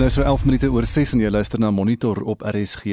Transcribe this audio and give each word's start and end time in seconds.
nou 0.00 0.08
so 0.08 0.22
11 0.22 0.44
minute 0.44 0.68
oor 0.72 0.86
6 0.88 1.10
en 1.12 1.20
jy 1.20 1.28
luister 1.28 1.60
na 1.60 1.68
Monitor 1.70 2.22
op 2.24 2.40
RSG. 2.40 2.84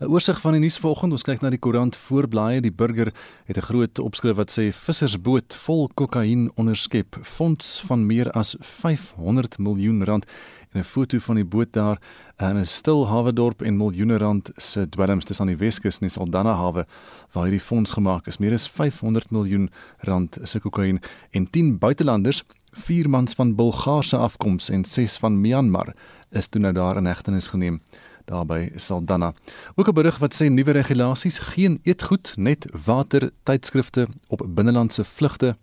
'n 0.00 0.08
Oorsig 0.10 0.40
van 0.40 0.52
die 0.52 0.60
nuus 0.60 0.78
vanoggend. 0.78 1.12
Ons 1.12 1.22
kyk 1.22 1.40
na 1.40 1.50
die 1.50 1.62
koerant 1.62 1.96
voorblaaie. 1.96 2.60
Die 2.60 2.72
burger 2.72 3.12
het 3.46 3.56
'n 3.56 3.62
groot 3.62 3.98
opskrif 3.98 4.36
wat 4.36 4.50
sê 4.50 4.72
vissersboot 4.72 5.54
vol 5.54 5.88
kokain 5.94 6.50
onderskep. 6.56 7.18
Fonds 7.22 7.82
van 7.86 8.06
meer 8.06 8.30
as 8.32 8.56
500 8.60 9.58
miljoen 9.58 10.04
rand 10.04 10.26
en 10.72 10.80
'n 10.80 10.84
foto 10.84 11.18
van 11.18 11.36
die 11.36 11.44
boot 11.44 11.72
daar 11.72 11.98
in 12.38 12.58
'n 12.58 12.64
stil 12.64 13.06
hawe 13.06 13.32
dorp 13.32 13.62
en 13.62 13.76
miljoene 13.76 14.18
rand 14.18 14.50
se 14.56 14.88
dwelms 14.88 15.24
dis 15.24 15.40
aan 15.40 15.46
die 15.46 15.56
Weskus 15.56 15.98
in 16.00 16.08
die 16.08 16.16
Saldanha 16.18 16.54
hawe 16.54 16.86
waar 17.32 17.44
hierdie 17.44 17.60
fonds 17.60 17.92
gemaak 17.92 18.26
is. 18.26 18.38
Meer 18.38 18.52
as 18.52 18.68
500 18.68 19.30
miljoen 19.30 19.70
rand 19.98 20.38
se 20.42 20.58
kokain 20.58 21.00
en 21.30 21.50
10 21.50 21.78
buitelanders 21.78 22.42
vier 22.72 23.08
mans 23.08 23.34
van 23.34 23.54
Bulgaarse 23.54 24.16
afkoms 24.16 24.68
en 24.70 24.84
ses 24.84 25.16
van 25.16 25.40
Myanmar 25.40 25.94
is 26.30 26.46
toe 26.48 26.60
nou 26.60 26.72
daar 26.72 26.96
in 26.96 27.06
hegtenis 27.06 27.48
geneem 27.48 27.80
daarby 28.26 28.70
Saldanha. 28.76 29.34
Ook 29.74 29.88
'n 29.88 29.94
berig 29.94 30.18
wat 30.18 30.34
sê 30.34 30.46
nuwe 30.48 30.70
regulasies 30.70 31.38
geen 31.38 31.80
eetgoed 31.82 32.32
net 32.36 32.66
water 32.84 33.30
tydskrifte 33.42 34.08
op 34.26 34.46
binnelandse 34.48 35.04
vlugte. 35.04 35.56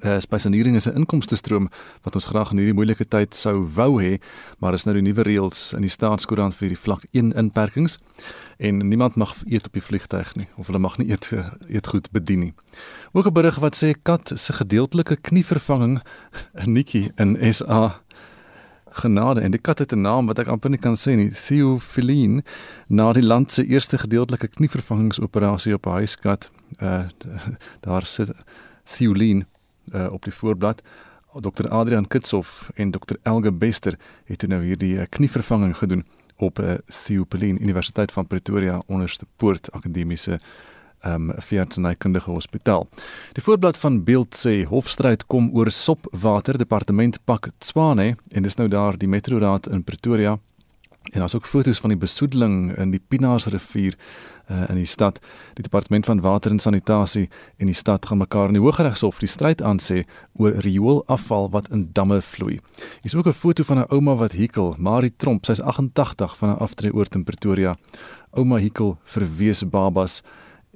Uh, 0.00 0.18
Spesialisering 0.18 0.76
is 0.76 0.86
'n 0.86 0.96
inkomste 0.96 1.36
stroom 1.36 1.68
wat 2.02 2.14
ons 2.14 2.24
graag 2.24 2.50
in 2.50 2.56
hierdie 2.56 2.74
moeilike 2.74 3.08
tyd 3.08 3.34
sou 3.34 3.68
wou 3.74 4.02
hê, 4.02 4.20
maar 4.58 4.72
is 4.72 4.84
nou 4.84 4.94
die 4.94 5.02
nuwe 5.02 5.22
reëls 5.22 5.72
in 5.72 5.80
die 5.80 5.90
staatskoerant 5.90 6.54
vir 6.54 6.68
die 6.68 6.78
vlak 6.78 7.04
1 7.10 7.32
inperkings 7.32 7.98
en 8.56 8.88
niemand 8.88 9.14
mag 9.14 9.34
eet 9.46 9.66
op 9.66 9.72
die 9.72 9.82
vliegtuig 9.82 10.34
nie 10.34 10.46
of 10.56 10.66
hulle 10.66 10.78
mag 10.78 10.98
nie 10.98 11.10
eet 11.10 11.32
eet 11.68 11.86
goed 11.86 12.10
bedien 12.10 12.40
nie. 12.40 12.54
Ook 13.12 13.26
'n 13.26 13.32
berig 13.32 13.58
wat 13.58 13.76
sê 13.76 13.92
kat 14.02 14.32
se 14.34 14.52
gedeeltelike 14.52 15.16
knievervanging 15.16 16.00
'n 16.54 16.72
nikkie 16.72 17.12
in 17.16 17.52
SA 17.52 18.00
genade. 18.92 19.40
En 19.40 19.50
die 19.50 19.60
kat 19.60 19.78
het 19.78 19.92
'n 19.92 20.00
naam 20.00 20.26
wat 20.26 20.38
ek 20.38 20.46
amper 20.46 20.70
nie 20.70 20.78
kan 20.78 20.96
sê 20.96 21.16
nie. 21.16 21.30
Theophilin 21.30 22.42
na 22.88 23.12
die 23.12 23.22
land 23.22 23.52
se 23.52 23.66
eerste 23.66 23.98
gedeeltelike 23.98 24.48
knievervangingsoperasie 24.48 25.74
op 25.74 25.86
'n 25.86 25.90
huiskat 25.90 26.50
uh, 26.82 27.04
daar 27.86 28.06
sit 28.06 28.30
Theolin 28.84 29.46
uh, 29.94 30.12
op 30.12 30.22
die 30.22 30.34
voorblad. 30.34 30.82
Dr 31.40 31.68
Adrian 31.68 32.08
Kitshoff 32.08 32.70
en 32.74 32.90
Dr 32.90 33.16
Elge 33.22 33.52
Bester 33.52 33.98
het 34.24 34.46
nou 34.46 34.62
hierdie 34.64 34.94
uh, 34.94 35.02
knievervanging 35.08 35.76
gedoen 35.76 36.04
op 36.36 36.58
'n 36.58 36.62
uh, 36.62 36.74
Theophilin 37.04 37.62
Universiteit 37.62 38.12
van 38.12 38.26
Pretoria 38.26 38.82
onderste 38.86 39.26
poort 39.36 39.72
akademiese 39.72 40.40
um, 41.06 41.32
veeartsenykundige 41.38 42.30
hospitaal. 42.30 42.88
Die 43.32 43.42
voorblad 43.42 43.76
van 43.76 44.04
beeld 44.04 44.36
sê 44.36 44.62
hofstryd 44.64 45.26
kom 45.26 45.50
oor 45.56 45.70
sopwater 45.70 46.58
departement 46.58 47.18
pak 47.24 47.50
Tswane 47.58 48.16
en 48.30 48.42
dis 48.42 48.56
nou 48.56 48.68
daar 48.68 48.98
die 48.98 49.08
metroraad 49.08 49.66
in 49.66 49.84
Pretoria. 49.84 50.38
En 51.10 51.18
daar's 51.18 51.34
ook 51.34 51.46
foto's 51.46 51.78
van 51.78 51.90
die 51.90 51.98
besoedeling 51.98 52.76
in 52.78 52.90
die 52.90 53.02
Pinaas 53.08 53.46
rivier 53.46 53.96
uh, 54.50 54.68
in 54.68 54.74
die 54.74 54.86
stad. 54.86 55.18
Die 55.54 55.62
departement 55.62 56.06
van 56.06 56.20
water 56.20 56.50
en 56.50 56.60
sanitasie 56.60 57.28
en 57.56 57.66
die 57.66 57.74
stad 57.74 58.06
gaan 58.06 58.18
mekaar 58.18 58.46
in 58.46 58.58
die 58.58 58.62
Hooggeregshof 58.62 59.18
die 59.18 59.30
stryd 59.30 59.62
aansê 59.62 60.04
oor 60.38 60.54
rioolafval 60.62 61.50
wat 61.50 61.68
in 61.74 61.88
damme 61.92 62.20
vloei. 62.22 62.60
Hier's 63.02 63.14
ook 63.14 63.26
'n 63.26 63.32
foto 63.32 63.64
van 63.64 63.78
'n 63.78 63.90
ouma 63.90 64.14
wat 64.14 64.32
hikel, 64.32 64.74
Marie 64.78 65.12
Tromp, 65.16 65.44
sy's 65.44 65.60
88 65.60 66.36
van 66.36 66.48
'n 66.50 66.58
aftreeoort 66.58 67.14
in 67.14 67.24
Pretoria. 67.24 67.74
Ouma 68.30 68.56
hikel 68.56 68.98
vir 69.02 69.26
wees 69.36 69.64
babas 69.64 70.22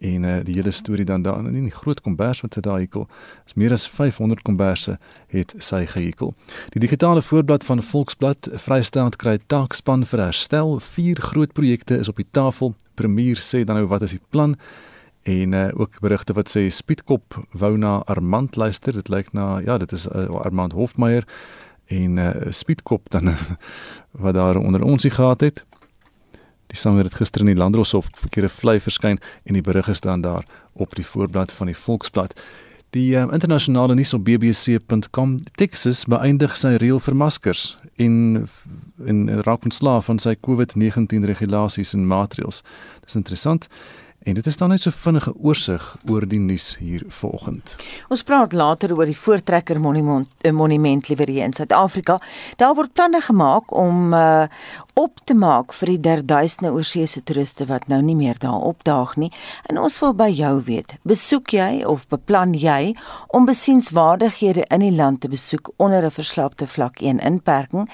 en 0.01 0.23
uh, 0.23 0.39
die 0.45 0.55
hele 0.55 0.71
storie 0.71 1.05
dan 1.05 1.23
daar 1.23 1.39
in 1.39 1.69
die 1.69 1.73
groot 1.73 2.01
kombers 2.01 2.43
wat 2.45 2.57
sy 2.57 2.61
daar 2.61 2.81
hekel. 2.83 3.07
Is 3.47 3.57
meer 3.57 3.73
as 3.73 3.87
500 3.89 4.43
komberse 4.45 4.99
het 5.33 5.55
sy 5.59 5.85
gehekel. 5.89 6.35
Die 6.75 6.83
digitale 6.83 7.23
voorblad 7.23 7.65
van 7.65 7.83
Volksblad 7.83 8.51
Vrystaat 8.67 9.17
kry 9.17 9.39
taakspan 9.47 10.05
vir 10.05 10.27
herstel. 10.29 10.77
Vier 10.81 11.21
groot 11.21 11.53
projekte 11.57 11.99
is 11.99 12.13
op 12.13 12.21
die 12.21 12.29
tafel. 12.31 12.75
Premier 12.95 13.41
sê 13.41 13.65
dan 13.65 13.81
nou 13.81 13.89
wat 13.89 14.05
is 14.05 14.17
die 14.17 14.25
plan? 14.31 14.57
En 15.27 15.53
uh, 15.53 15.69
ook 15.75 16.01
berigte 16.01 16.37
wat 16.37 16.53
sê 16.53 16.69
Spietkop 16.71 17.41
wou 17.53 17.77
na 17.81 17.99
Armand 18.07 18.57
luister. 18.57 18.93
Dit 18.93 19.09
lyk 19.09 19.33
na 19.33 19.59
ja, 19.65 19.79
dit 19.79 19.93
is 19.93 20.07
uh, 20.07 20.29
Armand 20.45 20.77
Hofmeyer 20.77 21.25
en 21.87 22.19
uh, 22.19 22.31
Spietkop 22.51 23.11
dan 23.11 23.33
wat 24.25 24.35
daar 24.35 24.57
onder 24.57 24.83
ons 24.83 25.07
gehad 25.09 25.41
het. 25.41 25.65
Die 26.77 26.83
sanger 26.83 27.07
het 27.09 27.15
gister 27.17 27.41
in 27.41 27.49
die 27.49 27.57
Landdroshof 27.57 28.11
verkeerde 28.21 28.51
vlei 28.53 28.77
verskyn 28.85 29.17
en 29.49 29.57
die 29.57 29.65
berig 29.65 29.87
is 29.89 30.03
dan 30.05 30.21
daar 30.21 30.45
op 30.77 30.93
die 30.95 31.07
voorblad 31.09 31.53
van 31.53 31.71
die 31.71 31.77
Volksblad. 31.77 32.35
Die 32.93 33.15
um, 33.17 33.33
internasionale 33.33 33.95
nuus 33.97 34.13
op 34.13 34.27
bbc.com 34.27 35.39
Texas 35.57 36.05
beëindig 36.05 36.53
sy 36.61 36.75
reël 36.77 37.01
vir 37.01 37.17
maskers 37.17 37.63
en 37.97 38.45
en 39.09 39.23
raak 39.49 39.65
ontslaaf 39.65 40.11
van 40.11 40.21
sy 40.21 40.35
COVID-19 40.37 41.25
regulasies 41.33 41.95
en 41.97 42.05
maatreëls. 42.13 42.61
Dis 43.09 43.17
interessant. 43.17 43.71
En 44.27 44.35
dit 44.35 44.47
is 44.47 44.57
dan 44.57 44.69
net 44.69 44.83
so 44.83 44.91
vinnige 44.91 45.31
oorsig 45.39 45.83
oor 46.11 46.25
die 46.27 46.41
nuus 46.43 46.73
hier 46.83 47.05
vanoggend. 47.15 47.77
Ons 48.11 48.25
praat 48.27 48.53
later 48.59 48.91
oor 48.97 49.07
die 49.07 49.15
Voortrekker 49.15 49.79
Monument, 49.81 50.27
eh, 50.41 50.51
monument 50.51 51.09
liewer 51.09 51.29
hier 51.31 51.45
in 51.45 51.53
Suid-Afrika. 51.53 52.19
Daar 52.57 52.75
word 52.75 52.93
planne 52.93 53.21
gemaak 53.21 53.71
om 53.71 54.13
uh, 54.13 54.49
op 54.95 55.21
te 55.25 55.35
maak 55.35 55.71
vir 55.79 55.93
die 55.93 56.01
derduisende 56.01 56.73
oorseese 56.75 57.23
toeriste 57.23 57.69
wat 57.71 57.87
nou 57.87 58.01
nie 58.03 58.17
meer 58.19 58.39
daar 58.43 58.67
opdaag 58.67 59.15
nie. 59.17 59.31
En 59.71 59.79
ons 59.79 59.99
wil 60.03 60.15
by 60.19 60.29
jou 60.35 60.63
weet, 60.67 60.97
besoek 61.07 61.55
jy 61.55 61.85
of 61.87 62.09
beplan 62.11 62.57
jy 62.59 62.97
om 63.29 63.47
besienswaardighede 63.47 64.65
in 64.75 64.83
die 64.83 64.95
land 64.97 65.21
te 65.21 65.29
besoek 65.29 65.71
onder 65.77 66.03
'n 66.03 66.11
verslapte 66.11 66.67
vlak 66.67 66.99
1 67.01 67.21
inperking? 67.21 67.87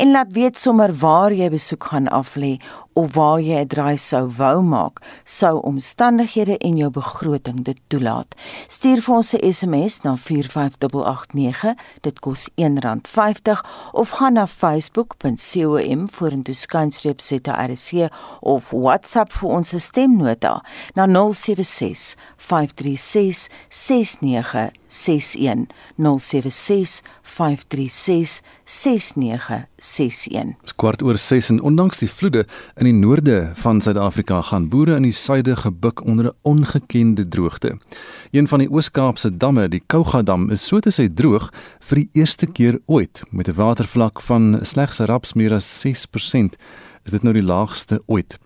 En 0.00 0.10
laat 0.10 0.32
weet 0.32 0.58
sommer 0.58 0.94
waar 0.94 1.32
jy 1.32 1.50
besoek 1.50 1.84
gaan 1.84 2.08
aflê 2.08 2.58
of 2.96 3.14
waar 3.14 3.40
jy 3.40 3.60
'n 3.60 3.68
draai 3.68 3.96
sou 3.96 4.26
wou 4.38 4.62
maak, 4.62 5.00
sou 5.24 5.60
omstandighede 5.76 6.56
en 6.58 6.76
jou 6.80 6.90
begroting 6.90 7.60
dit 7.64 7.78
toelaat. 7.92 8.34
Stuur 8.68 9.02
vir 9.04 9.14
ons 9.14 9.32
'n 9.34 9.52
SMS 9.52 10.00
na 10.02 10.16
45889, 10.16 11.74
dit 12.00 12.20
kos 12.20 12.48
R1.50 12.56 13.60
of 13.92 14.10
gaan 14.10 14.32
na 14.32 14.46
facebook.com 14.46 16.08
vorentoe 16.08 16.54
skynstreep 16.54 17.20
ZRC 17.20 18.08
of 18.40 18.70
WhatsApp 18.70 19.32
vir 19.32 19.48
ons 19.48 19.74
stemnota 19.76 20.62
na 20.94 21.06
076 21.06 22.14
536 22.46 23.48
6961 23.68 25.66
076 25.96 27.02
536 27.22 28.40
6961. 28.64 30.54
Kwart 30.76 31.02
oor 31.02 31.18
6 31.18 31.50
en 31.50 31.60
ondanks 31.60 31.98
die 31.98 32.08
vloede 32.10 32.46
in 32.76 32.84
die 32.86 32.94
noorde 32.94 33.50
van 33.54 33.80
Suid-Afrika 33.80 34.42
gaan 34.42 34.68
boere 34.70 34.96
in 34.96 35.02
die 35.08 35.14
suide 35.14 35.56
gebuk 35.56 36.04
onder 36.04 36.24
'n 36.26 36.36
ongekende 36.42 37.28
droogte. 37.28 37.78
Een 38.30 38.48
van 38.48 38.58
die 38.58 38.70
Oos-Kaapse 38.70 39.36
damme, 39.36 39.68
die 39.68 39.82
Kouga 39.86 40.22
dam, 40.22 40.50
is 40.50 40.66
so 40.66 40.80
te 40.80 40.90
sê 40.90 41.14
droog 41.14 41.52
vir 41.80 41.96
die 41.96 42.10
eerste 42.12 42.46
keer 42.46 42.78
ooit 42.86 43.22
met 43.30 43.48
'n 43.48 43.54
watervlak 43.54 44.20
van 44.20 44.58
slegs 44.62 44.98
raps 44.98 45.32
meer 45.32 45.54
as 45.54 45.80
6% 45.80 46.56
is 47.06 47.14
dit 47.14 47.22
nou 47.22 47.32
die 47.34 47.44
laagste 47.46 48.00
ooit. 48.06 48.38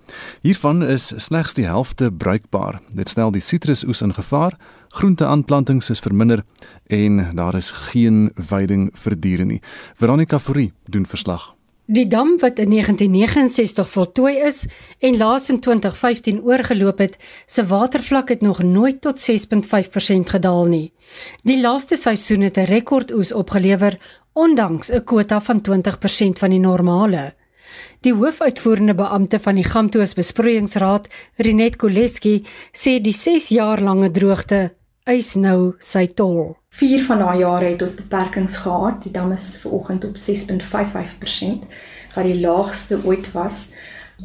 Hiervan 0.45 0.85
is 0.85 1.11
slegs 1.17 1.57
die 1.57 1.67
helfte 1.67 2.11
bruikbaar. 2.13 2.81
Dit 2.93 3.09
stel 3.09 3.33
die 3.33 3.45
sitrusoes 3.45 4.03
in 4.05 4.15
gevaar, 4.15 4.59
groenteaanplantings 4.89 5.91
is 5.91 6.03
verminder 6.05 6.45
en 6.87 7.23
daar 7.37 7.57
is 7.57 7.71
geen 7.91 8.31
veiding 8.37 8.91
vir 8.95 9.17
diere 9.17 9.45
nie. 9.45 9.63
Veronica 9.95 10.39
Fourie 10.39 10.73
doen 10.87 11.07
verslag. 11.07 11.55
Die 11.91 12.07
dam 12.07 12.37
wat 12.39 12.61
in 12.63 12.71
1969 12.71 13.89
voltooi 13.91 14.37
is 14.47 14.61
en 15.03 15.17
laas 15.19 15.49
in 15.51 15.59
2015 15.59 16.39
oorgeloop 16.47 16.99
het, 17.03 17.17
se 17.47 17.65
watervlak 17.67 18.29
het 18.29 18.45
nog 18.47 18.63
nooit 18.63 19.01
tot 19.01 19.19
6.5% 19.19 20.31
gedaal 20.31 20.65
nie. 20.71 20.93
Die 21.43 21.59
laaste 21.61 21.97
seisoen 21.97 22.47
het 22.47 22.59
'n 22.59 22.71
rekordoes 22.71 23.33
opgelewer 23.33 23.99
ondanks 24.33 24.91
'n 24.91 25.05
kwota 25.05 25.41
van 25.41 25.61
20% 25.61 26.39
van 26.39 26.51
die 26.51 26.61
normale. 26.61 27.35
Die 28.05 28.15
hoofuitvoerende 28.15 28.95
beampte 28.95 29.39
van 29.39 29.59
die 29.61 29.65
Gamtoos 29.65 30.15
Besproeiingsraad, 30.15 31.09
Renet 31.39 31.77
Koleski, 31.77 32.45
sê 32.73 32.99
die 33.01 33.17
6 33.17 33.51
jaar 33.55 33.81
lange 33.85 34.11
droogte 34.11 34.71
eis 35.05 35.35
nou 35.37 35.75
sy 35.83 36.07
tol. 36.17 36.57
Vier 36.81 37.03
van 37.05 37.23
daai 37.25 37.41
jare 37.43 37.73
het 37.73 37.83
ons 37.83 37.97
beperkings 37.99 38.61
gehad. 38.65 39.01
Die 39.05 39.13
dam 39.13 39.33
is 39.35 39.57
vanoggend 39.63 40.05
op 40.07 40.17
6.55% 40.17 41.67
wat 42.15 42.27
die 42.27 42.41
laagste 42.41 43.01
ooit 43.05 43.31
was. 43.35 43.67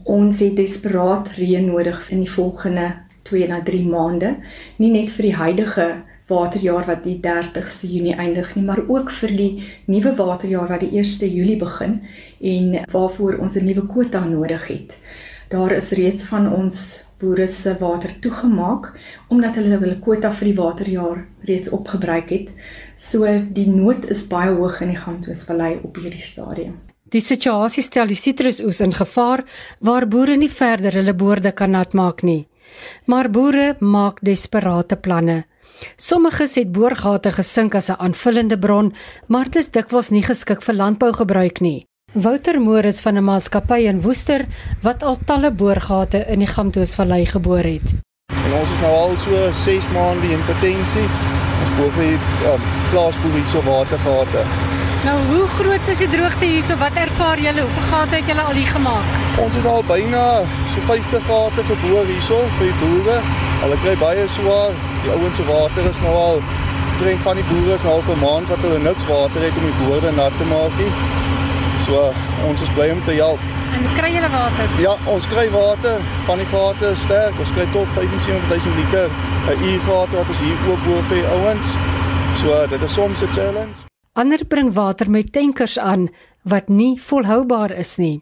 Ons 0.04 0.42
het 0.44 0.56
desperaat 0.58 1.32
reën 1.40 1.66
nodig 1.66 2.10
in 2.12 2.24
die 2.26 2.32
volgende 2.32 2.92
2 3.26 3.48
na 3.50 3.62
3 3.66 3.86
maande, 3.90 4.36
nie 4.78 4.92
net 4.94 5.10
vir 5.16 5.30
die 5.30 5.36
huidige 5.36 5.88
waterjaar 6.28 6.86
wat 6.86 7.04
die 7.04 7.20
30ste 7.22 7.88
Junie 7.90 8.16
eindig 8.16 8.56
nie, 8.56 8.64
maar 8.66 8.82
ook 8.88 9.12
vir 9.12 9.36
die 9.38 9.52
nuwe 9.86 10.16
waterjaar 10.16 10.68
wat 10.70 10.82
die 10.82 10.92
1ste 10.98 11.30
Julie 11.30 11.58
begin 11.62 12.02
en 12.42 12.86
waarvoor 12.92 13.38
ons 13.40 13.56
'n 13.56 13.66
nuwe 13.66 13.86
kwota 13.88 14.24
nodig 14.26 14.68
het. 14.68 14.98
Daar 15.50 15.72
is 15.72 15.90
reeds 15.90 16.24
van 16.24 16.54
ons 16.54 17.04
boere 17.20 17.48
se 17.48 17.76
water 17.80 18.20
toegemaak 18.20 18.92
omdat 19.30 19.56
hulle 19.56 19.78
hulle 19.78 20.00
kwota 20.00 20.32
vir 20.32 20.46
die 20.46 20.58
waterjaar 20.58 21.26
reeds 21.48 21.70
opgebruik 21.70 22.30
het. 22.30 22.50
So 22.98 23.26
die 23.54 23.70
nood 23.70 24.10
is 24.10 24.28
baie 24.28 24.52
hoog 24.52 24.82
in 24.82 24.90
die 24.90 24.98
Gamtoosvallei 24.98 25.80
op 25.84 25.96
hierdie 25.96 26.22
stadium. 26.22 26.80
Die 27.04 27.22
situasie 27.22 27.84
stel 27.84 28.08
die 28.08 28.18
sitrusoes 28.18 28.82
in 28.82 28.94
gevaar 28.94 29.44
waar 29.80 30.08
boere 30.08 30.36
nie 30.36 30.50
verder 30.50 30.94
hulle 30.98 31.14
boorde 31.14 31.52
kan 31.52 31.72
natmaak 31.72 32.24
nie. 32.24 32.48
Maar 33.06 33.30
boere 33.30 33.76
maak 33.80 34.20
desperate 34.26 34.96
planne. 34.96 35.46
Sommiges 35.96 36.56
het 36.56 36.72
boorgate 36.72 37.32
gesink 37.32 37.76
as 37.76 37.90
'n 37.90 38.00
aanvullende 38.00 38.58
bron, 38.58 38.94
maar 39.28 39.46
dit 39.46 39.56
is 39.56 39.72
dikwels 39.72 40.10
nie 40.10 40.24
geskik 40.24 40.62
vir 40.62 40.76
landbougebruik 40.76 41.60
nie. 41.60 41.86
Wouter 42.14 42.62
Morris 42.62 43.02
van 43.02 43.18
'n 43.18 43.24
maatskappy 43.24 43.80
in 43.92 44.02
Woester 44.02 44.46
wat 44.82 45.04
al 45.04 45.18
talle 45.26 45.52
boorgate 45.52 46.26
in 46.28 46.40
die 46.40 46.48
Gamtoosvallei 46.48 47.26
geboor 47.26 47.64
het. 47.64 47.94
En 48.46 48.54
ons 48.54 48.70
is 48.70 48.80
nou 48.80 48.94
al 48.94 49.18
so 49.20 49.52
6 49.52 49.90
maande 49.90 50.32
in 50.32 50.46
potensie. 50.46 51.08
Ons 51.62 51.76
boor 51.78 51.92
vir 51.92 52.14
um, 52.54 52.62
plaasboer 52.92 53.34
hierso 53.34 53.62
watergate. 53.62 54.75
Nou, 55.06 55.20
hoe 55.26 55.48
groot 55.48 55.90
is 55.94 56.00
die 56.02 56.08
droogte 56.10 56.48
hierso? 56.50 56.76
Wat 56.82 56.96
ervaar 56.98 57.38
julle? 57.38 57.62
Hoeveel 57.62 57.84
gate 57.90 58.16
het 58.16 58.30
julle 58.32 58.42
al 58.42 58.56
hier 58.58 58.72
gemaak? 58.74 59.12
Ons 59.44 59.54
het 59.54 59.68
al 59.70 59.84
byna 59.86 60.24
so 60.74 60.82
50 60.88 61.28
gate 61.28 61.66
geboor 61.68 62.10
hierso 62.10 62.40
vir 62.56 62.72
die 62.72 62.80
boere. 62.80 63.18
Hulle 63.60 63.78
kry 63.84 63.94
baie 64.02 64.26
swaar. 64.36 64.74
Die 65.04 65.14
ouens 65.14 65.38
se 65.38 65.46
water 65.46 65.86
is 65.92 66.02
nou 66.02 66.16
al 66.24 66.42
drink 67.04 67.22
van 67.28 67.38
die 67.38 67.46
boere 67.52 67.78
is 67.78 67.86
nou 67.86 67.94
al 68.00 68.04
vir 68.10 68.18
'n 68.18 68.24
maand 68.24 68.50
wat 68.56 68.66
hulle 68.66 68.82
niks 68.88 69.06
water 69.12 69.48
het 69.48 69.62
om 69.62 69.70
die 69.70 69.78
boorde 69.84 70.18
nat 70.18 70.42
te 70.42 70.50
maak 70.56 70.74
nie. 70.82 70.92
So 71.86 72.10
ons 72.50 72.62
is 72.66 72.74
bly 72.74 72.90
om 72.98 73.06
te 73.06 73.22
help. 73.22 73.40
En 73.78 73.88
kry 74.02 74.14
julle 74.18 74.36
water? 74.42 74.78
Ja, 74.90 74.98
ons 75.06 75.28
kry 75.28 75.50
water 75.52 75.98
van 76.26 76.38
die 76.38 76.52
gate 76.54 76.96
sterk. 77.08 77.40
Ons 77.40 77.52
kry 77.52 77.68
tot 77.78 77.88
75000 77.94 78.76
liter 78.76 79.10
'n 79.54 79.64
uur 79.70 79.82
water 79.86 80.18
wat 80.18 80.30
ons 80.30 80.40
hier 80.40 80.58
oop 80.70 80.82
boor 80.86 81.04
vir 81.10 81.26
ouens. 81.30 81.78
So 82.42 82.68
dit 82.68 82.82
is 82.82 82.94
soms 82.94 83.22
'n 83.22 83.32
challenge. 83.32 83.86
Ander 84.16 84.46
bring 84.48 84.70
water 84.72 85.10
met 85.12 85.34
tankers 85.36 85.78
aan 85.78 86.08
wat 86.48 86.70
nie 86.72 86.94
volhoubaar 87.02 87.74
is 87.76 87.98
nie. 88.00 88.22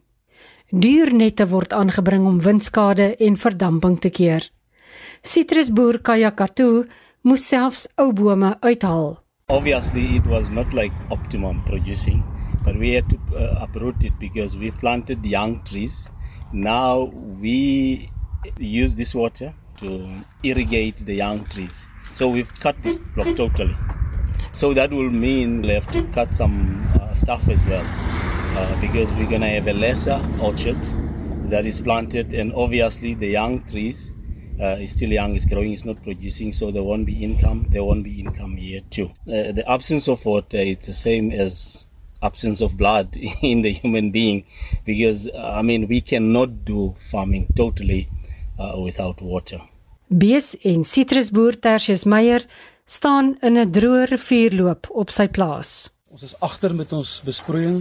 Duurnette 0.74 1.46
word 1.52 1.74
aangebring 1.74 2.26
om 2.26 2.40
windskade 2.42 3.12
en 3.22 3.38
verdamping 3.38 4.00
te 4.02 4.10
keer. 4.10 4.48
Sitrusboer 5.22 6.00
Kayakatu 6.02 6.88
moes 7.22 7.46
selfs 7.46 7.86
ou 8.02 8.10
bome 8.10 8.56
uithaal. 8.66 9.20
Obviously, 9.54 10.18
it 10.18 10.26
was 10.26 10.50
not 10.50 10.74
like 10.74 10.94
optimum 11.12 11.62
producing, 11.70 12.24
but 12.66 12.74
we 12.76 12.96
had 12.96 13.06
to 13.14 13.20
uh, 13.38 13.62
uproot 13.62 14.04
it 14.04 14.18
because 14.20 14.58
we 14.58 14.72
planted 14.72 15.24
young 15.24 15.62
trees. 15.64 16.08
Now 16.54 17.14
we 17.40 18.10
use 18.58 18.96
this 18.96 19.14
water 19.14 19.54
to 19.78 20.10
irrigate 20.42 21.06
the 21.06 21.22
young 21.22 21.46
trees. 21.54 21.86
So 22.14 22.30
we've 22.30 22.54
cut 22.60 22.82
this 22.82 22.98
block 23.14 23.36
totally. 23.36 23.78
So 24.54 24.72
that 24.76 24.92
will 24.92 25.10
mean 25.10 25.64
we'll 25.64 25.74
have 25.74 25.92
to 25.92 26.04
cut 26.14 26.36
some 26.36 26.88
uh, 27.02 27.12
stuff 27.16 27.50
as 27.50 27.62
well 27.66 27.86
uh, 28.56 28.80
because 28.80 29.12
we're 29.14 29.28
going 29.28 29.42
to 29.42 29.50
have 29.50 29.68
a 29.68 29.74
lesser 29.74 30.24
orchard 30.40 30.78
that 31.50 31.66
is 31.66 31.82
planted, 31.82 32.34
and 32.34 32.54
obviously 32.54 33.16
the 33.16 33.28
young 33.28 33.64
trees 33.66 34.12
uh, 34.62 34.78
is 34.80 34.92
still 34.92 35.12
young, 35.12 35.36
is 35.36 35.48
growing, 35.48 35.74
is 35.74 35.86
not 35.86 36.02
producing, 36.04 36.54
so 36.54 36.70
there 36.70 36.84
won't 36.84 37.08
be 37.08 37.24
income. 37.24 37.66
There 37.72 37.84
won't 37.84 38.04
be 38.04 38.20
income 38.20 38.56
here 38.56 38.82
too. 38.92 39.10
Uh, 39.28 39.52
the 39.52 39.64
absence 39.68 40.08
of 40.08 40.24
water 40.24 40.58
is 40.58 40.78
the 40.86 40.94
same 40.94 41.32
as 41.32 41.88
absence 42.22 42.62
of 42.62 42.78
blood 42.78 43.18
in 43.42 43.64
the 43.64 43.72
human 43.72 44.12
being, 44.12 44.46
because 44.86 45.30
uh, 45.30 45.54
I 45.56 45.64
mean 45.64 45.88
we 45.88 46.00
cannot 46.00 46.64
do 46.64 46.96
farming 47.12 47.48
totally 47.56 48.08
uh, 48.60 48.80
without 48.80 49.20
water. 49.20 49.60
Bees 50.10 50.56
en 50.64 50.84
sitrusboer 50.84 51.56
Tertius 51.56 52.06
Meyer 52.06 52.46
staan 52.86 53.38
in 53.42 53.58
'n 53.58 53.72
droë 53.72 54.04
rivierloop 54.06 54.88
op 54.92 55.10
sy 55.10 55.28
plaas. 55.28 55.90
Ons 56.12 56.24
is 56.24 56.40
agter 56.40 56.74
met 56.76 56.92
ons 56.92 57.22
besproeiing. 57.26 57.78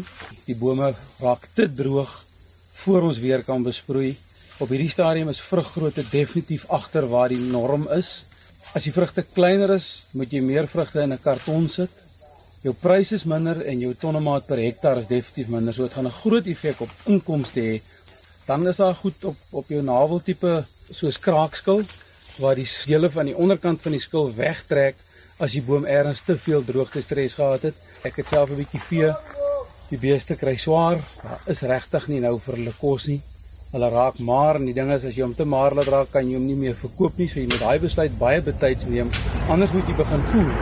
Die 0.46 0.58
bome 0.58 0.92
raak 1.20 1.42
te 1.54 1.74
droog 1.74 2.12
voor 2.84 3.02
ons 3.02 3.18
weer 3.18 3.44
kan 3.44 3.62
besproei. 3.62 4.16
Op 4.58 4.68
hierdie 4.68 4.90
stadium 4.90 5.28
is 5.28 5.40
vruggrootte 5.40 6.04
definitief 6.10 6.68
agter 6.70 7.08
waar 7.08 7.28
die 7.28 7.50
norm 7.50 7.88
is. 7.88 8.10
As 8.74 8.82
die 8.82 8.92
vrugte 8.92 9.24
kleiner 9.34 9.70
is, 9.74 9.86
moet 10.12 10.30
jy 10.30 10.40
meer 10.40 10.66
vrugte 10.68 11.00
in 11.00 11.12
'n 11.12 11.22
karton 11.22 11.68
sit. 11.68 11.90
Jou 12.62 12.74
prys 12.82 13.12
is 13.12 13.24
minder 13.24 13.60
en 13.60 13.78
jou 13.78 13.94
tonnemaat 13.94 14.46
per 14.46 14.58
hektaar 14.58 14.98
is 14.98 15.06
definitief 15.06 15.48
minder. 15.48 15.74
So 15.74 15.82
dit 15.82 15.92
gaan 15.92 16.06
'n 16.06 16.20
groot 16.22 16.46
effek 16.46 16.80
op 16.80 16.90
inkomste 17.06 17.60
hê. 17.60 17.82
Dan 18.46 18.68
is 18.68 18.76
daar 18.76 18.94
goed 18.94 19.24
op 19.24 19.36
op 19.50 19.68
jou 19.68 19.82
naveltipe 19.82 20.64
soos 20.90 21.18
kraakskil 21.18 21.82
waar 22.38 22.54
die 22.54 22.68
hele 22.86 23.10
van 23.10 23.28
die 23.28 23.36
onderkant 23.36 23.80
van 23.82 23.92
die 23.92 24.00
skil 24.00 24.30
wegtrek 24.36 24.96
as 25.42 25.56
die 25.56 25.62
boom 25.66 25.84
ergens 25.84 26.22
te 26.26 26.36
veel 26.38 26.64
droogte 26.64 27.02
stres 27.02 27.34
gehad 27.34 27.66
het. 27.68 27.78
Ek 28.08 28.16
het 28.20 28.28
self 28.28 28.50
'n 28.50 28.60
bietjie 28.60 28.80
vee. 28.80 29.12
Die 29.90 29.98
beeste 29.98 30.36
kry 30.36 30.56
swaar. 30.56 30.98
Daar 31.22 31.40
is 31.46 31.60
regtig 31.60 32.08
nie 32.08 32.20
nou 32.20 32.38
vir 32.40 32.54
hulle 32.56 32.72
kos 32.80 33.06
nie. 33.06 33.20
Hulle 33.72 33.88
raak 33.88 34.18
maar 34.18 34.56
en 34.56 34.64
die 34.64 34.74
ding 34.74 34.90
is 34.92 35.04
as 35.04 35.16
jy 35.16 35.22
hom 35.22 35.34
te 35.34 35.44
maar 35.44 35.74
laat 35.74 35.88
raak, 35.88 36.10
kan 36.12 36.28
jy 36.28 36.34
hom 36.36 36.46
nie 36.46 36.56
meer 36.56 36.74
verkoop 36.74 37.18
nie. 37.18 37.28
So 37.28 37.40
jy 37.40 37.46
moet 37.46 37.60
daai 37.60 37.78
besluit 37.78 38.18
baie 38.18 38.40
betyds 38.40 38.86
neem. 38.86 39.10
Anders 39.48 39.72
moet 39.72 39.86
jy 39.86 39.94
begin 39.96 40.22
voer. 40.32 40.54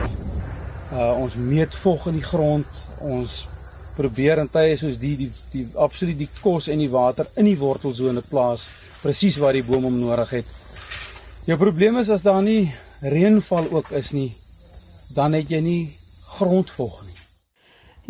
Uh 0.92 1.22
ons 1.22 1.34
meet 1.34 1.74
vog 1.74 2.06
in 2.06 2.14
die 2.14 2.28
grond. 2.32 2.66
Ons 3.00 3.44
probeer 3.96 4.38
in 4.38 4.48
tye 4.48 4.76
soos 4.76 4.98
die 4.98 5.16
die 5.16 5.30
die 5.52 5.66
absoluut 5.74 6.18
die 6.18 6.30
kos 6.40 6.68
en 6.68 6.78
die 6.78 6.90
water 6.90 7.26
in 7.36 7.44
die 7.50 7.58
wortelsone 7.58 8.22
plaas 8.30 8.66
presies 9.02 9.38
waar 9.42 9.52
die 9.52 9.64
boom 9.64 9.84
hom 9.88 9.98
nodig 10.00 10.30
het. 10.38 10.59
Jou 11.48 11.56
probleem 11.56 11.96
is 11.96 12.10
as 12.12 12.22
daar 12.26 12.42
nie 12.44 12.68
reënval 13.12 13.70
ook 13.72 13.88
is 13.96 14.10
nie, 14.12 14.28
dan 15.16 15.32
het 15.32 15.48
jy 15.48 15.60
nie 15.64 15.80
grondvog 16.36 16.92
nie. 17.06 17.16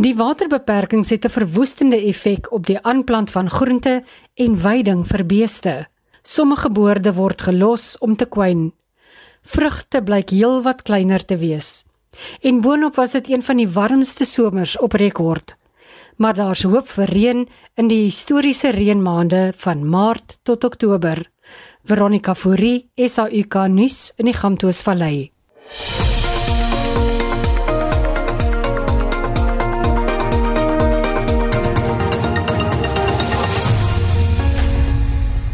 Die 0.00 0.14
waterbeperkings 0.16 1.10
het 1.10 1.24
'n 1.24 1.36
verwoestende 1.38 1.96
effek 1.96 2.52
op 2.52 2.66
die 2.66 2.80
aanplant 2.82 3.30
van 3.30 3.50
groente 3.50 4.02
en 4.34 4.58
veiding 4.58 5.06
vir 5.06 5.26
beeste. 5.26 5.88
Sommige 6.22 6.70
boorde 6.70 7.14
word 7.14 7.42
gelos 7.42 7.98
om 7.98 8.16
te 8.16 8.26
kwyn. 8.26 8.72
Vrugte 9.42 10.02
blyk 10.02 10.30
heelwat 10.30 10.82
kleiner 10.82 11.24
te 11.24 11.36
wees. 11.36 11.84
En 12.40 12.60
boonop 12.60 12.94
was 12.94 13.12
dit 13.12 13.28
een 13.28 13.42
van 13.42 13.56
die 13.56 13.68
warmste 13.68 14.24
somers 14.24 14.78
op 14.78 14.92
rekord. 14.92 15.56
Maar 16.16 16.34
daar's 16.34 16.62
hoop 16.62 16.88
vir 16.88 17.04
reën 17.04 17.48
in 17.74 17.88
die 17.88 18.02
historiese 18.02 18.70
reënmaande 18.70 19.52
van 19.56 19.88
Maart 19.88 20.38
tot 20.42 20.64
Oktober. 20.64 21.30
Veronica 21.82 22.34
Fourie, 22.34 22.88
SAUK 22.96 23.68
nuus 23.68 24.12
in 24.16 24.26
die 24.26 24.32
Gamtoosvallei. 24.32 25.30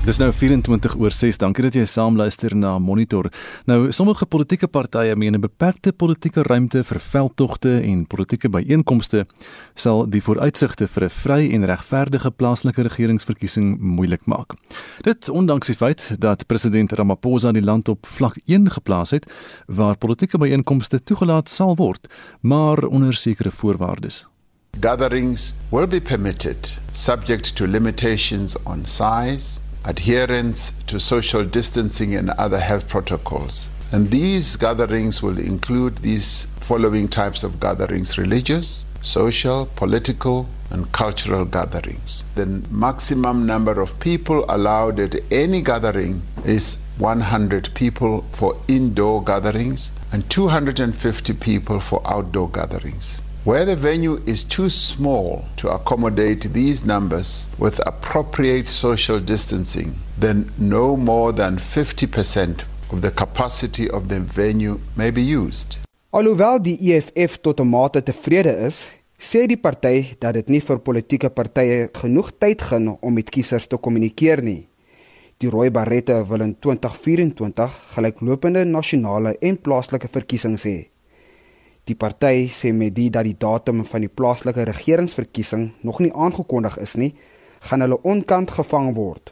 Dis 0.06 0.20
nou 0.22 0.28
24 0.30 0.92
oor 1.02 1.10
6. 1.10 1.40
Dankie 1.42 1.64
dat 1.66 1.74
jy 1.74 1.82
saam 1.90 2.14
luister 2.14 2.52
na 2.54 2.76
Monitor. 2.78 3.26
Nou, 3.66 3.88
sommige 3.90 4.28
politieke 4.30 4.68
partye 4.70 5.16
meen 5.16 5.34
'n 5.34 5.40
beperkte 5.40 5.92
politieke 5.92 6.42
ruimte 6.42 6.84
vir 6.84 7.00
veldtogte 7.00 7.80
en 7.82 8.06
politieke 8.06 8.48
byeenkomste 8.48 9.26
sal 9.74 10.06
die 10.06 10.22
vooruitsigte 10.22 10.86
vir 10.86 11.04
'n 11.04 11.10
vry 11.10 11.52
en 11.54 11.66
regverdige 11.66 12.30
plaaslike 12.30 12.82
regeringsverkiesing 12.82 13.80
moeilik 13.80 14.26
maak. 14.26 14.54
Dit 15.02 15.28
ondanks 15.28 15.66
die 15.66 15.76
feit 15.76 16.20
dat 16.20 16.46
president 16.46 16.92
Ramaphosa 16.92 17.52
die 17.52 17.64
land 17.64 17.88
op 17.88 18.06
vlak 18.06 18.36
1 18.46 18.70
geplaas 18.70 19.10
het 19.10 19.26
waar 19.66 19.96
politieke 19.96 20.38
byeenkomste 20.38 21.02
toegelaat 21.02 21.48
sal 21.48 21.74
word, 21.74 22.06
maar 22.42 22.84
onder 22.84 23.12
sekere 23.12 23.50
voorwaardes. 23.50 24.24
Gatherings 24.80 25.54
will 25.70 25.86
be 25.86 26.00
permitted 26.00 26.78
subject 26.92 27.56
to 27.56 27.66
limitations 27.66 28.56
on 28.64 28.84
size 28.84 29.60
adherence 29.86 30.72
to 30.88 30.98
social 31.00 31.44
distancing 31.44 32.14
and 32.14 32.30
other 32.30 32.58
health 32.58 32.88
protocols. 32.88 33.68
And 33.92 34.10
these 34.10 34.56
gatherings 34.56 35.22
will 35.22 35.38
include 35.38 35.98
these 35.98 36.48
following 36.60 37.06
types 37.06 37.44
of 37.44 37.60
gatherings 37.60 38.18
religious, 38.18 38.84
social, 39.00 39.66
political, 39.76 40.48
and 40.70 40.90
cultural 40.90 41.44
gatherings. 41.44 42.24
The 42.34 42.46
maximum 42.70 43.46
number 43.46 43.80
of 43.80 43.98
people 44.00 44.44
allowed 44.48 44.98
at 44.98 45.20
any 45.30 45.62
gathering 45.62 46.22
is 46.44 46.78
100 46.98 47.70
people 47.74 48.24
for 48.32 48.60
indoor 48.66 49.22
gatherings 49.22 49.92
and 50.10 50.28
250 50.28 51.32
people 51.34 51.78
for 51.78 52.02
outdoor 52.04 52.50
gatherings. 52.50 53.22
Where 53.46 53.64
the 53.64 53.76
venue 53.76 54.20
is 54.26 54.42
too 54.42 54.68
small 54.68 55.44
to 55.58 55.68
accommodate 55.68 56.52
these 56.52 56.84
numbers 56.84 57.48
with 57.60 57.78
appropriate 57.86 58.66
social 58.66 59.20
distancing, 59.20 59.94
then 60.18 60.50
no 60.58 60.96
more 60.96 61.30
than 61.30 61.56
50% 61.56 62.64
of 62.90 63.02
the 63.02 63.12
capacity 63.12 63.88
of 63.88 64.08
the 64.08 64.18
venue 64.18 64.80
may 64.96 65.12
be 65.12 65.22
used. 65.22 65.78
Alhoewel 66.10 66.58
die 66.58 66.76
EFF 66.90 67.38
tot 67.38 67.60
'n 67.60 67.70
mate 67.70 68.02
tevrede 68.02 68.50
is, 68.66 68.88
sê 69.16 69.46
die 69.46 69.60
party 69.60 70.16
dat 70.18 70.34
dit 70.34 70.48
nie 70.48 70.60
vir 70.60 70.82
politieke 70.82 71.30
partye 71.30 71.88
genoeg 71.94 72.32
tyd 72.38 72.62
gun 72.62 72.98
om 73.00 73.14
met 73.14 73.30
kiesers 73.30 73.66
te 73.66 73.78
kommunikeer 73.78 74.42
nie. 74.42 74.66
Die 75.38 75.48
Rooi 75.48 75.70
Barrette 75.70 76.18
wil 76.28 76.40
in 76.40 76.56
2024 76.58 77.70
gelyklopende 77.94 78.64
nasionale 78.64 79.38
en 79.38 79.56
plaaslike 79.56 80.08
verkiesings 80.10 80.66
hê. 80.66 80.90
Die 81.86 81.94
party 81.94 82.48
sê 82.50 82.72
met 82.74 82.96
die 82.96 83.12
dat 83.14 83.28
die 83.28 83.36
datum 83.38 83.84
van 83.86 84.02
die 84.02 84.10
plaaslike 84.10 84.64
regeringsverkiesing 84.66 85.68
nog 85.86 86.00
nie 86.02 86.10
aangekondig 86.10 86.80
is 86.82 86.96
nie, 86.98 87.12
gaan 87.68 87.84
hulle 87.84 88.00
onkant 88.02 88.50
gevang 88.56 88.88
word. 88.96 89.30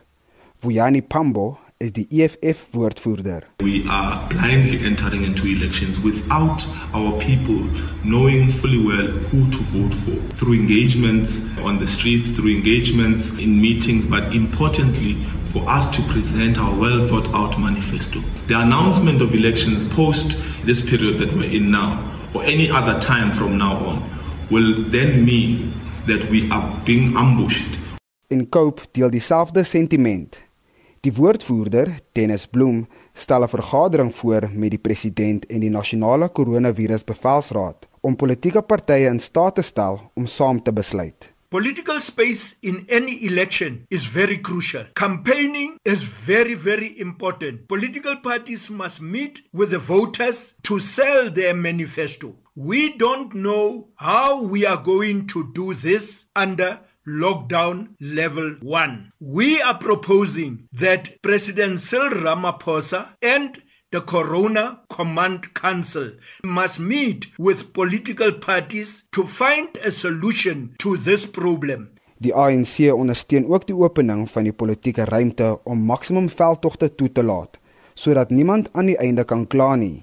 Vuyani 0.62 1.02
Pambo 1.02 1.56
is 1.80 1.92
die 1.92 2.06
EFF 2.10 2.72
woordvoerder. 2.72 3.42
We 3.60 3.84
are 3.88 4.28
blindly 4.28 4.78
entering 4.84 5.24
into 5.24 5.46
elections 5.46 5.98
without 6.00 6.66
our 6.94 7.18
people 7.20 7.68
knowing 8.04 8.52
fully 8.52 8.78
well 8.78 9.06
who 9.06 9.50
to 9.50 9.58
vote 9.74 9.92
for 9.92 10.36
through 10.36 10.54
engagement 10.54 11.28
on 11.60 11.78
the 11.78 11.86
streets, 11.86 12.28
through 12.30 12.50
engagements 12.50 13.28
in 13.38 13.60
meetings, 13.60 14.06
but 14.06 14.32
importantly, 14.32 15.26
for 15.52 15.68
us 15.68 15.88
to 15.96 16.02
present 16.12 16.58
our 16.58 16.74
well 16.74 17.08
thought 17.08 17.28
out 17.34 17.58
manifesto. 17.60 18.22
The 18.46 18.58
announcement 18.60 19.20
of 19.20 19.34
elections 19.34 19.84
post 19.94 20.38
this 20.64 20.80
period 20.80 21.18
that 21.18 21.32
we're 21.34 21.50
in 21.50 21.70
now, 21.70 22.12
or 22.34 22.44
any 22.44 22.70
other 22.70 22.98
time 23.00 23.32
from 23.32 23.58
now 23.58 23.76
on, 23.84 24.48
will 24.50 24.84
then 24.90 25.24
mean 25.24 25.72
that 26.06 26.30
we 26.30 26.50
are 26.50 26.82
being 26.84 27.16
ambushed. 27.16 27.78
In 28.30 28.46
Cope 28.46 28.92
deel 28.92 29.10
dieselfde 29.10 29.64
sentiment. 29.64 30.40
Die 31.04 31.12
woordvoerder, 31.12 31.90
Dennis 32.16 32.46
Bloem, 32.46 32.86
stel 33.12 33.42
'n 33.44 33.48
vergadering 33.48 34.14
voor 34.14 34.48
met 34.52 34.70
die 34.70 34.78
president 34.78 35.46
en 35.46 35.60
die 35.60 35.70
nasionale 35.70 36.28
koronavirusbevelsraad 36.28 37.88
om 38.00 38.16
politieke 38.16 38.62
partye 38.62 39.08
in 39.08 39.20
staat 39.20 39.54
te 39.54 39.62
stel 39.62 40.10
om 40.14 40.26
saam 40.26 40.62
te 40.62 40.72
besluit. 40.72 41.34
Political 41.48 42.00
space 42.00 42.54
in 42.60 42.86
any 42.90 43.18
election 43.20 43.84
is 43.88 44.06
very 44.06 44.40
crucial. 44.40 44.84
Campaigning 44.92 45.76
is 45.82 46.02
very, 46.02 46.58
very 46.58 46.94
important. 46.96 47.66
Political 47.66 48.16
parties 48.20 48.70
must 48.70 49.00
meet 49.00 49.42
with 49.52 49.70
the 49.70 49.80
voters 49.80 50.54
to 50.60 50.78
sell 50.78 51.32
their 51.32 51.56
manifesto. 51.56 52.34
We 52.54 52.94
don't 52.96 53.32
know 53.32 53.88
how 53.94 54.50
we 54.50 54.66
are 54.66 54.82
going 54.82 55.26
to 55.26 55.52
do 55.52 55.74
this 55.74 56.24
under 56.32 56.80
lockdown 57.06 57.88
level 58.00 58.56
1. 58.62 59.12
We 59.20 59.60
are 59.62 59.78
proposing 59.78 60.68
that 60.72 61.20
President 61.22 61.80
Cyril 61.80 62.22
Ramaphosa 62.22 63.08
and 63.22 63.62
the 63.90 64.00
Corona 64.00 64.80
Command 64.88 65.54
Council 65.54 66.12
must 66.42 66.80
meet 66.80 67.26
with 67.38 67.72
political 67.72 68.32
parties 68.32 69.04
to 69.12 69.24
find 69.24 69.68
a 69.84 69.90
solution 69.90 70.74
to 70.78 70.96
this 70.96 71.26
problem. 71.26 71.90
Die 72.18 72.32
ANC 72.34 72.92
ondersteun 72.92 73.46
ook 73.46 73.66
die 73.66 73.76
opening 73.76 74.24
van 74.30 74.48
die 74.48 74.52
politieke 74.52 75.04
ruimte 75.04 75.58
om 75.64 75.84
maksimum 75.84 76.30
veldtogte 76.30 76.94
toe 76.94 77.12
te 77.12 77.22
laat 77.22 77.60
sodat 77.94 78.30
niemand 78.30 78.72
aan 78.72 78.88
die 78.90 78.98
einde 78.98 79.22
kan 79.24 79.46
kla 79.46 79.74
nie. 79.78 80.02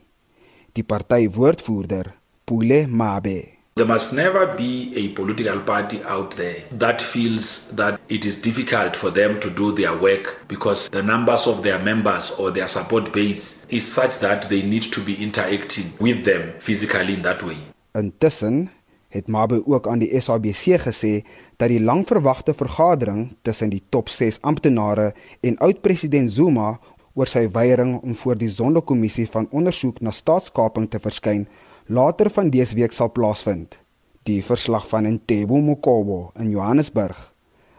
Die 0.72 0.84
party 0.84 1.28
woordvoerder, 1.28 2.14
Pule 2.48 2.86
Mabe 2.88 3.61
There 3.76 3.86
must 3.86 4.12
never 4.12 4.48
be 4.48 4.92
a 4.98 5.14
political 5.16 5.58
party 5.62 6.04
out 6.04 6.32
there 6.32 6.58
that 6.72 7.02
feels 7.02 7.72
that 7.72 8.02
it 8.10 8.26
is 8.26 8.42
difficult 8.42 8.98
for 8.98 9.12
them 9.12 9.40
to 9.40 9.50
do 9.50 9.72
their 9.72 9.98
work 9.98 10.44
because 10.50 10.90
the 10.90 11.02
numbers 11.02 11.48
of 11.48 11.64
their 11.64 11.80
members 11.80 12.32
or 12.32 12.52
their 12.52 12.68
support 12.68 13.14
base 13.14 13.66
is 13.70 13.88
such 13.88 14.20
that 14.20 14.50
they 14.50 14.62
need 14.62 14.84
to 14.92 15.00
be 15.00 15.16
interacting 15.24 15.94
with 16.02 16.26
them 16.26 16.52
physically 16.60 17.14
in 17.14 17.22
that 17.22 17.44
way. 17.44 17.56
Intussen 17.94 18.70
het 19.08 19.28
Mabe 19.28 19.64
ook 19.66 19.88
aan 19.88 20.04
die 20.04 20.20
SABC 20.20 20.76
gesê 20.84 21.24
dat 21.56 21.72
die 21.72 21.80
langverwagte 21.80 22.54
vergadering 22.54 23.38
tussen 23.42 23.72
die 23.72 23.84
top 23.90 24.10
6 24.10 24.42
amptenare 24.42 25.14
en 25.40 25.58
oud-president 25.58 26.32
Zuma 26.32 26.80
oor 27.14 27.28
sy 27.28 27.48
weiering 27.52 28.02
om 28.04 28.16
voor 28.16 28.36
die 28.36 28.52
Sonderkommissie 28.52 29.30
van 29.32 29.48
ondersoek 29.52 30.04
na 30.04 30.12
staatskaping 30.12 30.90
te 30.92 31.00
verskyn 31.00 31.48
later 31.92 32.30
van 32.32 32.50
dese 32.50 32.76
week 32.76 32.94
sal 32.96 33.12
plaasvind. 33.12 33.76
Die 34.24 34.40
verslag 34.44 34.88
van 34.88 35.08
Ntebo 35.18 35.58
Mokobo 35.60 36.32
in 36.40 36.50
Johannesburg. 36.50 37.18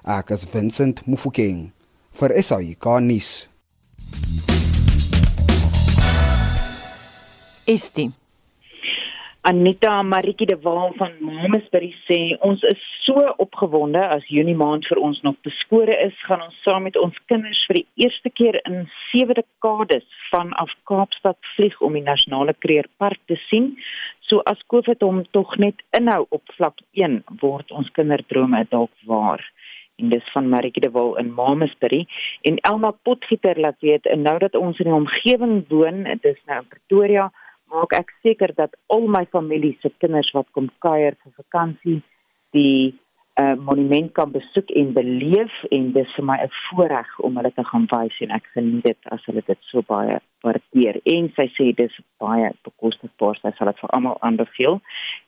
Ek 0.05 0.35
is 0.35 0.45
Vincent 0.53 1.01
Mufokeng 1.07 1.71
vir 2.21 2.35
SAI 2.43 2.75
Garnis. 2.83 3.49
Estie 7.65 8.11
Anita 9.45 10.03
Maritjie 10.03 10.47
de 10.47 10.57
Waal 10.61 10.93
van 10.97 11.13
Mamesbury 11.19 11.89
sê 12.07 12.19
ons 12.47 12.61
is 12.63 12.83
so 13.03 13.25
opgewonde 13.43 13.99
as 14.15 14.29
Junie 14.31 14.55
maand 14.55 14.87
vir 14.87 15.01
ons 15.03 15.19
nog 15.27 15.35
beskore 15.43 15.97
is, 16.05 16.15
gaan 16.29 16.45
ons 16.45 16.61
saam 16.63 16.87
met 16.87 16.99
ons 17.01 17.19
kinders 17.27 17.65
vir 17.67 17.81
die 17.81 18.05
eerste 18.05 18.31
keer 18.31 18.61
in 18.71 18.87
7 19.09 19.35
dekades 19.41 20.07
vanaf 20.29 20.71
Kaapstad 20.87 21.51
vlieg 21.57 21.75
om 21.83 21.99
die 21.99 22.05
nasionale 22.07 22.55
kreerpark 22.55 23.19
te 23.27 23.41
sien. 23.49 23.73
So 24.31 24.47
as 24.47 24.63
COVID 24.71 25.03
hom 25.03 25.25
tog 25.35 25.59
net 25.59 25.83
inhou 25.99 26.23
op 26.31 26.55
vlak 26.55 26.79
1 26.95 27.25
word 27.43 27.75
ons 27.75 27.91
kinderdrome 27.99 28.63
dalk 28.71 28.95
waar. 29.11 29.43
En 29.99 30.15
dis 30.15 30.33
van 30.37 30.55
Maritjie 30.55 30.87
de 30.87 30.95
Waal 30.95 31.17
in 31.19 31.35
Mamesbury 31.35 32.05
en 32.47 32.63
Elma 32.63 32.95
Potgieter 33.03 33.59
laat 33.59 33.83
weet 33.83 34.07
en 34.07 34.23
nou 34.23 34.39
dat 34.39 34.55
ons 34.55 34.79
in 34.79 34.87
die 34.87 35.01
omgewing 35.03 35.65
woon, 35.75 36.05
dis 36.23 36.39
nou 36.47 36.63
in 36.63 36.75
Pretoria 36.77 37.33
maak 37.73 37.95
ek 37.97 38.13
seker 38.23 38.53
dat 38.57 38.75
al 38.93 39.07
my 39.09 39.25
familie 39.33 39.77
se 39.81 39.91
kinders 39.99 40.33
wat 40.37 40.49
kom 40.53 40.69
kuier 40.85 41.17
vir 41.23 41.33
vakansie 41.41 42.01
die 42.53 42.93
uh, 43.41 43.57
monument 43.57 44.13
kan 44.13 44.33
besoek 44.33 44.71
en 44.77 44.93
beleef 44.93 45.55
en 45.71 45.93
dis 45.93 46.15
vir 46.17 46.25
my 46.25 46.39
'n 46.43 46.53
voorreg 46.69 47.11
om 47.21 47.37
hulle 47.37 47.53
te 47.53 47.65
gaan 47.65 47.87
wys 47.93 48.21
en 48.21 48.31
ek 48.31 48.47
geniet 48.55 48.85
dit 48.85 48.99
as 49.15 49.25
hulle 49.27 49.43
dit 49.47 49.59
so 49.71 49.83
baie 49.83 50.19
waardeer. 50.45 51.01
En 51.05 51.31
sy 51.37 51.47
sê 51.57 51.73
dis 51.77 52.01
baie 52.21 52.51
bekostigbaar 52.65 53.37
sy 53.41 53.53
sal 53.57 53.71
dit 53.73 53.81
vir 53.81 53.91
almal 53.91 54.19
aanbeveel. 54.21 54.81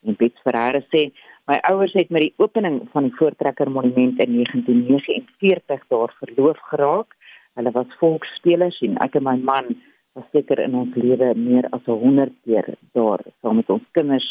En 0.07 0.17
Bets 0.21 0.41
Ferreira 0.45 0.83
sê 0.93 1.13
my 1.49 1.59
ouers 1.71 1.93
het 1.95 2.11
met 2.11 2.23
die 2.23 2.35
opening 2.37 2.89
van 2.93 3.09
die 3.09 3.17
voortrekker 3.17 3.71
monument 3.71 4.21
in 4.21 4.33
1949 4.37 5.89
daar 5.89 6.13
verloof 6.21 6.59
geraak. 6.71 7.17
Hulle 7.55 7.71
was 7.71 7.99
volksspelers 7.99 8.81
en 8.83 8.97
ek 8.99 9.15
en 9.15 9.25
my 9.25 9.37
man 9.37 9.77
was 10.15 10.27
seker 10.33 10.61
in 10.63 10.75
ons 10.79 10.95
lewe 10.95 11.33
meer 11.35 11.67
as 11.75 11.87
100 11.91 12.35
keer 12.47 12.69
daar 12.95 13.23
saam 13.43 13.59
met 13.61 13.71
ons 13.75 13.87
kinders 13.99 14.27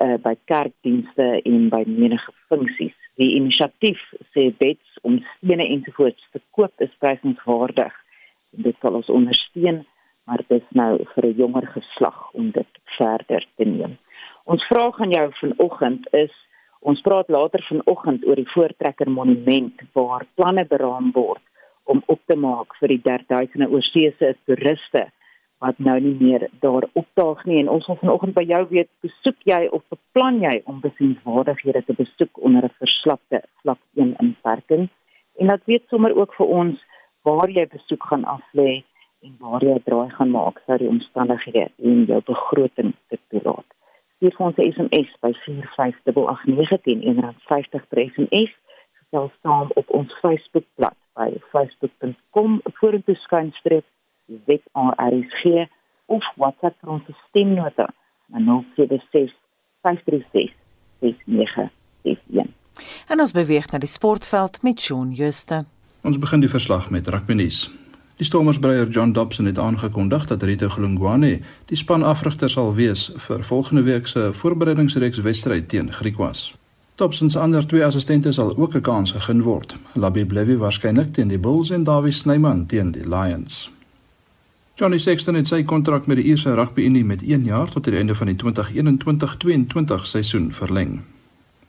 uh, 0.00 0.16
by 0.24 0.32
kerkdienste 0.48 1.26
en 1.48 1.68
by 1.72 1.82
menige 1.86 2.32
funksies. 2.48 2.96
Die 3.20 3.34
inisiatief 3.36 4.00
sê 4.32 4.48
bets 4.62 5.00
om 5.04 5.20
stene 5.34 5.66
ensovoorts 5.74 6.30
te 6.32 6.40
koop 6.56 6.86
is 6.86 6.94
prysenswaardig. 7.04 7.92
Dit 8.64 8.78
sal 8.80 8.96
ons 9.00 9.12
ondersteun, 9.12 9.82
maar 10.28 10.40
dit 10.48 10.56
is 10.60 10.72
nou 10.80 10.96
vir 11.14 11.28
'n 11.28 11.36
jonger 11.42 11.66
geslag 11.76 12.18
om 12.32 12.50
dit 12.56 12.80
verder 12.96 13.44
te 13.56 13.64
neem. 13.64 13.98
Ons 14.44 14.64
vraag 14.70 15.00
aan 15.00 15.12
jou 15.12 15.28
vanoggend 15.40 16.08
is 16.12 16.32
ons 16.80 17.00
praat 17.00 17.28
later 17.28 17.62
vanoggend 17.68 18.24
oor 18.26 18.36
die 18.36 18.52
voortrekker 18.54 19.10
monument 19.10 19.76
waar 19.92 20.26
planne 20.34 20.64
beraam 20.64 21.12
word 21.12 21.44
om 21.84 22.02
op 22.06 22.20
te 22.26 22.36
maak 22.36 22.76
vir 22.80 22.88
die 22.88 23.02
derduisende 23.02 23.68
oorseese 23.70 24.36
toeriste 24.46 25.08
wat 25.62 25.78
nou 25.78 25.98
nie 26.00 26.14
meer 26.18 26.48
daar 26.60 26.88
opdaag 26.98 27.44
nie 27.46 27.58
en 27.60 27.68
ons 27.70 27.86
wil 27.86 27.98
vanoggend 28.00 28.34
by 28.34 28.42
jou 28.46 28.62
weet 28.70 28.90
besoek 29.06 29.38
jy 29.46 29.60
of 29.70 29.82
beplan 29.94 30.40
jy 30.42 30.54
om 30.70 30.80
besienswaardighede 30.82 31.84
te 31.86 31.94
besoek 31.98 32.42
onder 32.48 32.64
'n 32.64 32.78
verslapte 32.78 33.42
vlak 33.62 33.78
1 33.94 34.14
inperking 34.24 34.88
en 35.38 35.46
dat 35.46 35.62
weet 35.64 35.84
sommer 35.88 36.16
ook 36.16 36.34
vir 36.34 36.46
ons 36.46 36.82
waar 37.22 37.50
jy 37.50 37.66
besoek 37.66 38.02
gaan 38.10 38.24
aflê 38.24 38.82
en 39.22 39.36
waar 39.38 39.62
jy 39.64 39.78
draai 39.86 40.10
gaan 40.10 40.34
maak 40.34 40.58
sou 40.66 40.78
die 40.78 40.90
omstandighede 40.90 41.68
en 41.90 42.04
jou 42.10 42.20
begroting 42.26 42.92
te 43.08 43.18
toelaat. 43.30 43.68
Stuur 44.16 44.34
vir 44.36 44.46
ons 44.46 44.58
'n 44.58 44.72
SMS 44.72 45.10
by 45.20 45.32
45889 45.44 47.06
en 47.10 47.22
R50 47.30 47.88
per 47.88 47.98
SMS 48.10 48.52
gesels 49.12 49.32
saam 49.42 49.70
op 49.74 49.90
ons 49.90 50.12
Facebookblad 50.20 50.96
by 51.14 51.28
facebook.com 51.52 52.60
vorentoe 52.80 53.14
skynstreep 53.14 53.84
ZRSG 54.46 55.68
of 56.06 56.24
WhatsApp 56.36 56.76
vir 56.80 56.90
ons 56.90 57.10
stemnota 57.28 57.88
na 58.32 58.40
076 58.76 59.34
536 59.82 60.54
6961. 61.00 62.48
En 63.08 63.20
ons 63.20 63.34
beweeg 63.36 63.68
na 63.70 63.78
die 63.78 63.90
sportveld 63.90 64.62
met 64.62 64.80
Shaun 64.80 65.12
Juste. 65.12 65.64
Ons 66.02 66.18
begin 66.18 66.40
die 66.40 66.50
verslag 66.50 66.88
met 66.90 67.08
rugby 67.08 67.36
nuus. 67.36 67.66
Die 68.16 68.28
Stormersbreier 68.28 68.88
John 68.88 69.12
Dobson 69.12 69.46
het 69.50 69.58
aangekondig 69.58 70.26
dat 70.30 70.42
Rito 70.42 70.68
Glungwane 70.68 71.40
die 71.68 71.76
spanafrigter 71.76 72.50
sal 72.50 72.74
wees 72.74 73.10
vir 73.26 73.44
volgende 73.44 73.82
week 73.82 74.06
se 74.06 74.30
voorbereidingsreeks 74.32 75.20
wedstryd 75.26 75.68
teen 75.68 75.92
Griekwas. 75.92 76.52
Dobson 76.94 77.30
se 77.30 77.38
ander 77.38 77.66
twee 77.66 77.84
assistente 77.84 78.32
sal 78.32 78.56
ook 78.56 78.74
'n 78.74 78.80
kans 78.80 79.12
gegee 79.12 79.42
word. 79.42 79.76
Labie 79.92 80.26
Blevy 80.26 80.56
waarskynlik 80.56 81.12
teen 81.12 81.28
die 81.28 81.38
Bulls 81.38 81.70
en 81.70 81.84
Dawie 81.84 82.12
Snyman 82.12 82.66
teen 82.66 82.90
die 82.90 83.08
Lions. 83.08 83.70
Johnny 84.74 84.98
Sexton 84.98 85.34
het 85.34 85.46
sy 85.46 85.62
kontrak 85.62 86.06
met 86.06 86.16
die 86.16 86.24
Ierse 86.24 86.54
Rugby 86.54 86.82
Unie 86.82 87.04
met 87.04 87.22
1 87.22 87.44
jaar 87.44 87.68
tot 87.68 87.84
die 87.84 87.96
einde 87.96 88.14
van 88.14 88.26
die 88.26 88.36
2021-22 88.36 90.06
seisoen 90.06 90.52
verleng. 90.52 91.00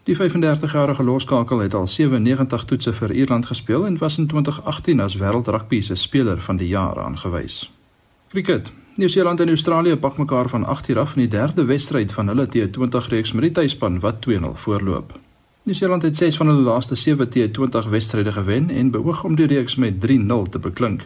Die 0.04 0.16
35-jarige 0.16 1.04
loskakel 1.04 1.60
het 1.60 1.74
al 1.74 1.88
97 1.88 2.66
toetse 2.66 2.94
vir 2.94 3.12
Ierland 3.12 3.46
gespeel 3.46 3.86
en 3.86 3.98
was 3.98 4.18
in 4.18 4.28
2018 4.28 5.00
as 5.00 5.16
wêreldrugby 5.16 5.82
se 5.82 5.96
speler 5.96 6.42
van 6.42 6.58
die 6.58 6.68
jaar 6.68 7.00
aangewys. 7.00 7.72
Cricket. 8.30 8.72
Nieu-Seeland 8.96 9.40
en 9.40 9.48
Australië 9.48 9.96
pak 9.96 10.18
mekaar 10.18 10.50
van 10.50 10.66
8 10.66 10.88
uur 10.88 11.00
af 11.00 11.16
in 11.16 11.20
die 11.20 11.28
derde 11.28 11.66
wedstryd 11.66 12.12
van 12.14 12.28
hulle 12.28 12.48
T20 12.48 13.08
reeks 13.08 13.32
met 13.32 13.42
die 13.42 13.52
tuisspan 13.52 14.00
wat 14.00 14.16
2-0 14.30 14.54
voorloop. 14.54 15.20
Nieu-Seeland 15.64 16.02
het 16.02 16.18
6 16.18 16.38
van 16.38 16.48
hulle 16.48 16.62
laaste 16.62 16.96
7 16.96 17.30
T20 17.30 17.90
wedstryde 17.90 18.32
gewen 18.32 18.70
en 18.70 18.92
beoog 18.92 19.24
om 19.24 19.36
die 19.36 19.48
reeks 19.48 19.76
met 19.76 19.94
3-0 19.94 20.50
te 20.50 20.60
beklink. 20.60 21.02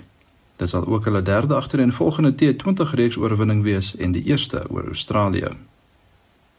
Dit 0.55 0.69
sal 0.69 0.87
ook 0.87 1.05
hulle 1.05 1.21
derde 1.21 1.55
agtereenvolgende 1.55 2.33
T20 2.35 2.93
reeks 2.93 3.17
oorwinning 3.17 3.63
wees 3.63 3.95
en 3.95 4.11
die 4.11 4.23
eerste 4.23 4.63
oor 4.69 4.85
Australië. 4.85 5.47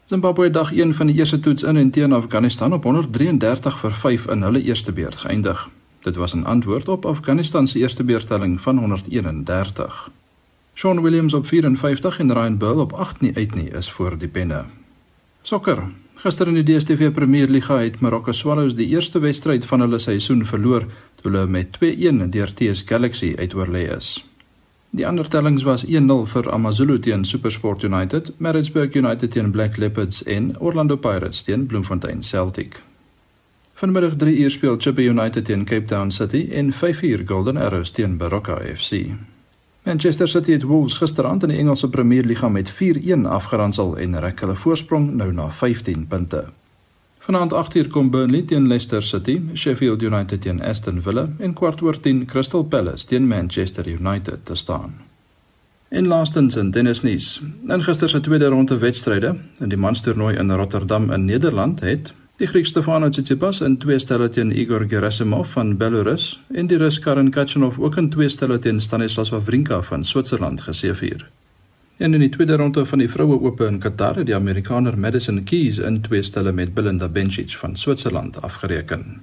Zimbabwe 0.05 0.51
dag 0.51 0.73
1 0.73 0.95
van 0.95 1.07
die 1.07 1.15
eerste 1.15 1.39
toets 1.39 1.63
in 1.63 1.77
en 1.77 1.89
teen 1.89 2.13
Afghanistan 2.13 2.73
op 2.73 2.83
133 2.83 3.79
vir 3.79 3.91
5 3.93 4.27
in 4.27 4.41
hulle 4.41 4.63
eerste 4.63 4.91
beurt 4.91 5.17
geëindig. 5.17 5.69
Dit 6.01 6.15
was 6.15 6.33
'n 6.33 6.43
antwoord 6.43 6.89
op 6.89 7.05
Afghanistan 7.05 7.67
se 7.67 7.79
eerste 7.79 8.03
beurtelling 8.03 8.61
van 8.61 8.77
131. 8.77 10.09
Sean 10.79 11.01
Williams 11.01 11.33
op 11.33 11.47
54 11.47 12.19
en 12.19 12.33
Ryan 12.33 12.57
Burl 12.57 12.79
op 12.79 12.93
8 12.93 13.21
nie 13.21 13.35
uit 13.35 13.55
nie 13.55 13.69
is 13.69 13.91
voor 13.91 14.17
die 14.17 14.27
penne. 14.27 14.63
Sokker. 15.41 15.81
Gister 16.15 16.47
in 16.47 16.55
die 16.55 16.63
DStv 16.63 17.11
Premier 17.11 17.47
Liga 17.47 17.81
het 17.81 17.99
Marokko 17.99 18.31
Swallows 18.31 18.75
die 18.77 18.87
eerste 18.87 19.19
wedstryd 19.19 19.65
van 19.65 19.83
hulle 19.83 19.99
seisoen 19.99 20.45
verloor 20.45 20.85
toe 21.19 21.25
hulle 21.31 21.41
met 21.51 21.75
2-1 21.83 22.29
deur 22.31 22.53
TS 22.55 22.85
Galaxy 22.87 23.33
uitoorlê 23.35 23.81
is. 23.97 24.13
Die 24.95 25.07
ander 25.07 25.27
tellings 25.27 25.65
was 25.67 25.83
1-0 25.83 26.23
vir 26.33 26.47
AmaZulu 26.51 26.95
teen 26.99 27.25
SuperSport 27.25 27.83
United, 27.83 28.31
Maritzburg 28.37 28.95
United 28.95 29.31
teen 29.31 29.51
Black 29.51 29.75
Leopards 29.77 30.23
en 30.23 30.53
Orlando 30.59 30.95
Pirates 30.95 31.41
teen 31.43 31.65
Bloemfontein 31.65 32.23
Celtic. 32.23 32.79
Vanmiddag 33.73 34.15
3 34.15 34.37
uur 34.45 34.55
speel 34.55 34.79
Chippa 34.79 35.01
United 35.01 35.45
teen 35.45 35.65
Cape 35.65 35.91
Town 35.91 36.11
City 36.11 36.47
en 36.51 36.71
5 36.73 37.01
uur 37.01 37.25
Golden 37.27 37.57
Arrows 37.57 37.91
teen 37.91 38.17
Baroka 38.17 38.61
FC. 38.75 39.11
Manchester 39.89 40.27
City 40.27 40.51
het 40.51 40.63
Wolves 40.63 40.93
gisterand 41.01 41.43
in 41.43 41.49
die 41.49 41.57
Engelse 41.57 41.89
Premier 41.89 42.23
Liga 42.23 42.49
met 42.49 42.73
4-1 42.73 43.23
afgeronsel 43.25 43.95
en 43.97 44.19
rek 44.21 44.43
hulle 44.43 44.53
voorsprong 44.55 45.07
nou 45.17 45.31
na 45.33 45.47
15 45.49 46.03
punte. 46.07 46.43
Vanaand 47.25 47.55
8uur 47.57 47.89
kom 47.89 48.11
Burnley 48.13 48.43
teen 48.45 48.67
Leicester 48.67 49.01
City, 49.03 49.39
Sheffield 49.55 50.05
United 50.05 50.41
teen 50.41 50.61
Aston 50.61 51.01
Villa 51.01 51.25
en 51.39 51.53
kwart 51.57 51.81
oor 51.81 51.97
10 51.99 52.25
Crystal 52.29 52.63
Palace 52.63 53.07
teen 53.09 53.27
Manchester 53.27 53.87
United 53.87 54.45
te 54.45 54.55
staan. 54.55 54.93
En 55.87 56.07
laastens 56.07 56.55
in 56.55 56.71
tennisnuus. 56.71 57.41
In 57.67 57.83
gister 57.83 58.09
se 58.09 58.21
tweede 58.21 58.45
ronde 58.45 58.77
wedstryde 58.77 59.35
in 59.59 59.69
die 59.69 59.77
manstoernooi 59.77 60.37
in 60.37 60.51
Rotterdam 60.51 61.11
in 61.11 61.25
Nederland 61.25 61.79
het 61.79 62.13
Die 62.39 62.47
Griek 62.47 62.69
Stefanos 62.69 63.11
Tsitsipas 63.11 63.57
in 63.67 63.73
twee 63.83 63.99
stelle 63.99 64.29
teen 64.31 64.53
Igor 64.55 64.85
Gerasimov 64.87 65.49
van 65.57 65.73
Belarus 65.77 66.39
en 66.55 66.69
die 66.71 66.77
Rus 66.79 67.01
Karen 67.03 67.33
Khachanov 67.35 67.75
ook 67.83 67.97
in 67.99 68.07
twee 68.13 68.29
stelle 68.31 68.55
teen 68.63 68.79
Stanislas 68.79 69.33
Wawrinka 69.33 69.81
van 69.83 70.05
Switserland 70.07 70.61
geseëvier. 70.63 71.25
En 71.97 72.13
in 72.13 72.23
die 72.23 72.29
tweede 72.31 72.55
ronde 72.55 72.85
van 72.85 73.03
die 73.03 73.09
vroue 73.11 73.41
ope 73.43 73.67
in 73.67 73.81
Qatar 73.83 74.21
het 74.21 74.29
die 74.31 74.35
Amerikaner 74.37 74.95
Madison 74.95 75.43
Keys 75.43 75.81
in 75.83 75.99
twee 76.01 76.23
stelle 76.23 76.53
met 76.55 76.71
Belinda 76.73 77.09
Bencic 77.09 77.57
van 77.59 77.75
Switserland 77.75 78.39
afgereken. 78.41 79.19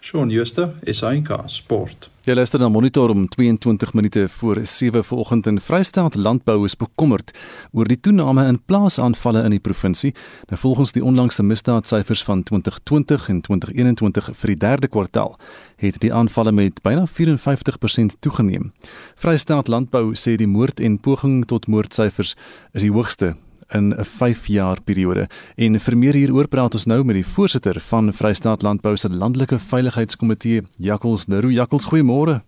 Shaun 0.00 0.30
Schuster, 0.30 0.72
SAK 0.84 1.42
Sport. 1.46 2.08
Jy 2.24 2.34
luister 2.34 2.60
na 2.60 2.68
Monitor 2.72 3.10
om 3.12 3.26
22 3.28 3.92
minute 3.92 4.28
voor 4.28 4.58
7 4.62 5.04
vanoggend 5.04 5.46
in 5.46 5.60
Vrystaat 5.60 6.14
Landbou 6.14 6.64
is 6.64 6.76
bekommerd 6.76 7.32
oor 7.72 7.88
die 7.88 8.00
toename 8.00 8.46
in 8.48 8.58
plaasaanvalle 8.64 9.42
in 9.44 9.52
die 9.52 9.60
provinsie. 9.60 10.14
Nou 10.48 10.60
volgens 10.60 10.92
die 10.96 11.04
onlangse 11.04 11.42
misdaadsyfers 11.42 12.24
van 12.24 12.42
2020 12.42 13.28
en 13.28 13.40
2021 13.40 14.32
vir 14.32 14.54
die 14.54 14.56
derde 14.56 14.88
kwartaal 14.88 15.36
het 15.76 16.00
die 16.00 16.12
aanvalle 16.14 16.52
met 16.52 16.80
byna 16.82 17.04
54% 17.04 18.16
toegeneem. 18.20 18.72
Vrystaat 19.20 19.68
Landbou 19.68 20.14
sê 20.16 20.36
die 20.40 20.48
moord 20.48 20.80
en 20.80 20.96
poging 21.00 21.44
tot 21.44 21.68
moordsyfers 21.68 22.36
is 22.72 22.88
die 22.88 22.92
hoogste 22.92 23.34
in 23.72 23.94
'n 23.94 24.04
5 24.04 24.46
jaar 24.46 24.78
periode. 24.84 25.28
En 25.56 25.80
vir 25.80 25.96
meer 25.96 26.14
hieroor 26.14 26.48
praat 26.48 26.74
ons 26.74 26.86
nou 26.86 27.04
met 27.04 27.14
die 27.14 27.26
voorsitter 27.26 27.80
van 27.80 28.12
Vrystaat 28.12 28.62
Landbou 28.62 28.96
se 28.96 29.08
landelike 29.08 29.58
veiligheidskomitee, 29.58 30.62
Jakkels 30.78 31.26
Leroux. 31.26 31.54
Jakkels, 31.54 31.86
goeiemôre. 31.86 32.42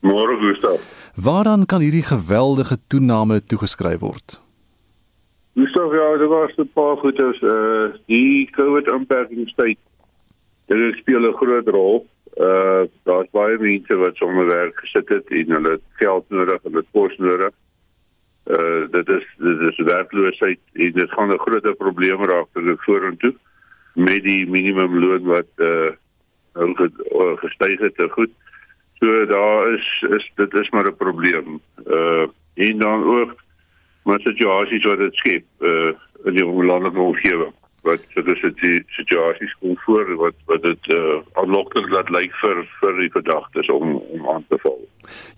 Môre, 0.00 0.36
Gustav. 0.38 0.80
Waaraan 1.14 1.66
kan 1.66 1.80
hierdie 1.80 2.02
geweldige 2.02 2.76
toename 2.88 3.44
toegeskryf 3.44 4.00
word? 4.00 4.40
Gustav, 5.54 5.92
ja, 5.92 6.16
dit 6.16 6.28
was 6.28 6.52
'n 6.56 6.70
paar 6.72 6.96
goeders, 6.96 7.42
uh 7.42 7.94
die 8.06 8.50
COVID-inperkingstyd. 8.50 9.78
Dit 10.66 10.96
speel 10.96 11.20
'n 11.28 11.36
groot 11.36 11.68
rol. 11.68 12.06
Uh 12.36 12.84
daar's 13.04 13.30
baie 13.30 13.58
mense 13.58 13.96
wat 13.96 14.16
sonder 14.16 14.46
werk 14.46 14.76
gesit 14.76 15.08
het 15.08 15.26
en 15.28 15.50
hulle 15.50 15.80
geld 15.92 16.24
nodig, 16.28 16.62
hulle 16.62 16.84
kos 16.92 17.16
nodig 17.16 17.52
uh 18.46 18.86
dit 18.90 19.08
is 19.08 19.26
dit 19.36 19.60
is 19.68 19.76
werkloosheid 19.76 20.58
en 20.72 20.92
dit 20.92 21.10
gaan 21.10 21.32
'n 21.32 21.38
groot 21.38 21.76
probleem 21.78 22.22
raak 22.22 22.48
vir 22.52 22.62
die 22.62 22.76
vorentoe 22.86 23.34
met 23.94 24.22
die 24.22 24.46
minimumloon 24.46 25.24
wat 25.24 25.50
uh 25.56 25.90
gestyg 27.36 27.80
het 27.80 27.96
te 27.96 28.08
goed. 28.08 28.30
So 28.98 29.26
daar 29.26 29.72
is 29.72 30.04
is 30.08 30.30
dit 30.34 30.54
is 30.54 30.70
maar 30.70 30.86
'n 30.86 30.96
probleem. 30.96 31.60
Uh 31.86 32.26
en 32.54 32.78
dan 32.78 33.04
ook 33.04 33.34
met 34.04 34.20
situasies 34.20 34.84
wat 34.84 34.98
dit 34.98 35.14
skep 35.14 35.44
uh 35.60 35.92
in 36.24 36.34
die 36.34 36.44
landelike 36.44 36.98
omgewing 36.98 37.52
wat 37.86 38.02
sulke 38.14 38.34
situasies 38.96 39.54
kom 39.60 39.76
voor 39.84 40.12
wat 40.22 40.36
wat 40.50 40.62
dit 40.66 40.90
uh 40.96 41.22
aanlokkend 41.40 41.90
laat 41.94 42.10
lyk 42.14 42.34
vir 42.42 42.62
vir 42.80 43.00
die 43.00 43.10
verdagtes 43.14 43.70
om 43.72 43.96
om 43.98 44.28
aan 44.34 44.44
te 44.50 44.58
val. 44.64 44.78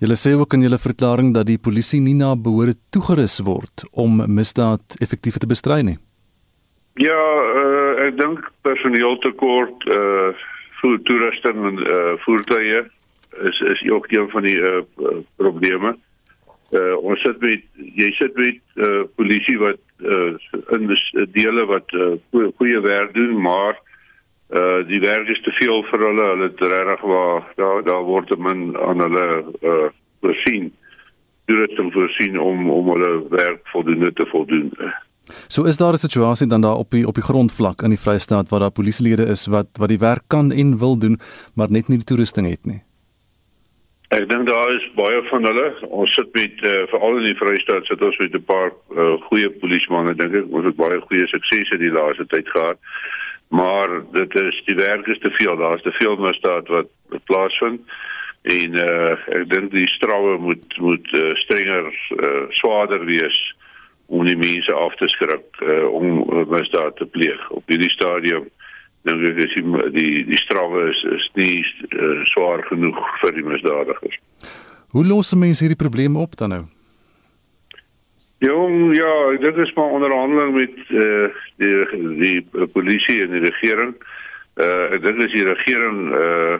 Julle 0.02 0.16
sê 0.16 0.34
ook 0.34 0.56
in 0.56 0.66
julle 0.66 0.80
verklaring 0.80 1.32
dat 1.36 1.48
die 1.50 1.60
polisie 1.68 2.00
nie 2.00 2.16
na 2.18 2.34
behoore 2.36 2.76
toegerus 2.94 3.38
word 3.44 3.86
om 3.92 4.22
misdaad 4.40 4.98
effektief 5.04 5.38
te 5.38 5.50
bestry 5.50 5.82
nie. 5.82 5.98
Ja, 6.98 7.22
uh 7.62 8.08
ek 8.08 8.16
dink 8.18 8.46
personeeltekort 8.66 9.88
uh 9.94 10.30
vir 10.80 11.00
toerusting 11.10 11.64
en 11.72 11.82
uh 11.84 12.14
voertuie 12.26 12.84
is 13.48 13.60
is 13.72 13.82
ook 13.90 14.10
een 14.12 14.30
van 14.34 14.46
die 14.48 14.58
uh 14.58 14.82
probleme. 15.36 15.96
Uh 16.70 16.96
ons 17.00 17.20
sit 17.24 17.40
met 17.40 17.62
jy 17.96 18.10
sit 18.12 18.34
met 18.36 18.58
uh 18.76 19.04
polisie 19.16 19.56
wat 19.58 19.80
uh, 20.04 20.34
in 20.76 20.90
dele 21.32 21.64
wat 21.66 21.94
uh, 21.96 22.16
goeie 22.60 22.80
werk 22.80 23.14
doen, 23.14 23.40
maar 23.40 23.78
uh 24.52 24.84
die 24.88 25.00
werk 25.00 25.28
is 25.28 25.40
te 25.42 25.54
veel 25.60 25.82
vir 25.90 26.04
hulle. 26.08 26.26
Hulle 26.34 26.50
het 26.50 26.60
regtig 26.60 27.06
waar 27.08 27.48
daar 27.56 27.84
daar 27.84 28.04
word 28.04 28.36
men 28.38 28.76
aan 28.76 29.00
hulle 29.00 29.26
uh 29.62 29.88
voorsien. 30.20 30.72
Om 31.48 31.92
voorsien 31.92 32.40
om 32.40 32.70
om 32.70 32.90
hulle 32.92 33.28
werk 33.30 33.60
voldoende 33.72 34.12
te 34.12 34.26
voldoen. 34.28 34.72
So 35.48 35.64
is 35.64 35.76
daar 35.76 35.92
'n 35.92 35.96
situasie 35.96 36.46
dan 36.46 36.60
daar 36.60 36.76
op 36.76 36.90
die 36.90 37.06
op 37.06 37.14
die 37.14 37.24
grondvlak 37.24 37.82
in 37.82 37.90
die 37.90 38.00
Vrystaat 38.00 38.48
waar 38.48 38.60
daar 38.60 38.70
polisielede 38.70 39.24
is 39.26 39.46
wat 39.46 39.68
wat 39.78 39.88
die 39.88 39.98
werk 39.98 40.22
kan 40.26 40.52
en 40.52 40.78
wil 40.78 40.98
doen, 40.98 41.18
maar 41.54 41.70
net 41.70 41.88
nie 41.88 41.96
die 41.96 42.06
toerusting 42.06 42.50
het 42.50 42.64
nie. 42.64 42.82
Ek 44.08 44.24
dink 44.30 44.46
daar 44.48 44.70
is 44.72 44.84
baie 44.96 45.20
van 45.28 45.44
hulle. 45.44 45.66
Ons 45.92 46.14
sit 46.16 46.28
met 46.32 46.62
uh, 46.64 46.86
veral 46.88 47.18
in 47.20 47.26
die 47.28 47.36
Vrystaat 47.36 47.84
sit 47.84 48.02
ons 48.02 48.16
met 48.16 48.36
'n 48.38 48.44
paar 48.48 48.70
uh, 48.96 49.16
goeie 49.28 49.50
polismanne 49.60 50.14
dink 50.16 50.34
ek. 50.34 50.46
Ons 50.48 50.64
het 50.64 50.76
baie 50.76 51.00
goeie 51.00 51.26
suksese 51.28 51.76
die 51.76 51.92
laaste 51.92 52.24
tyd 52.32 52.48
gehad. 52.48 52.80
Maar 53.48 53.88
dit 54.12 54.34
is 54.40 54.62
die 54.64 54.76
werk 54.80 55.06
is 55.06 55.20
te 55.20 55.30
veel. 55.36 55.56
Daar's 55.56 55.82
te 55.82 55.92
veel 56.00 56.16
misdaad 56.16 56.68
wat 56.68 56.88
plaasvind. 57.24 57.80
En 58.48 58.80
uh, 58.80 59.12
ek 59.36 59.44
dink 59.52 59.70
die 59.76 59.88
strawe 59.92 60.38
moet 60.40 60.78
moet 60.80 61.12
uh, 61.12 61.28
strenger 61.44 61.92
uh, 62.16 62.48
swaarder 62.48 63.04
wees 63.04 63.38
om 64.06 64.24
die 64.24 64.40
mense 64.40 64.72
af 64.72 64.94
te 64.96 65.08
skrik 65.08 65.60
uh, 65.60 65.84
om 65.92 66.24
misdaad 66.48 66.96
te 66.96 67.06
pleeg 67.06 67.50
op 67.50 67.68
hierdie 67.68 67.92
stadium 67.92 68.48
dan 69.08 69.22
nou, 69.22 69.34
is 69.44 69.54
die 69.56 69.90
die, 69.96 70.24
die 70.28 70.40
strawe 70.40 70.88
is 70.92 71.02
is 71.16 71.28
nie 71.40 71.54
uh, 71.88 72.24
swaar 72.32 72.64
genoeg 72.68 72.98
vir 73.22 73.36
die 73.36 73.46
misdadigers. 73.46 74.18
Hoe 74.94 75.04
los 75.06 75.34
mense 75.34 75.64
hierdie 75.64 75.80
probleem 75.80 76.16
op 76.16 76.36
dan 76.36 76.54
nou? 76.54 76.64
Jong, 78.38 78.94
ja, 78.96 79.14
dit 79.42 79.56
is 79.56 79.72
maar 79.74 79.96
onderhandeling 79.98 80.54
met 80.54 80.76
uh, 80.88 81.26
die 81.58 81.74
die 82.20 82.66
polisie 82.72 83.22
en 83.24 83.34
die 83.34 83.46
regering. 83.48 83.96
Uh 84.58 84.94
ek 84.94 85.02
dink 85.02 85.24
as 85.24 85.34
die 85.34 85.46
regering 85.46 85.98
uh 86.14 86.58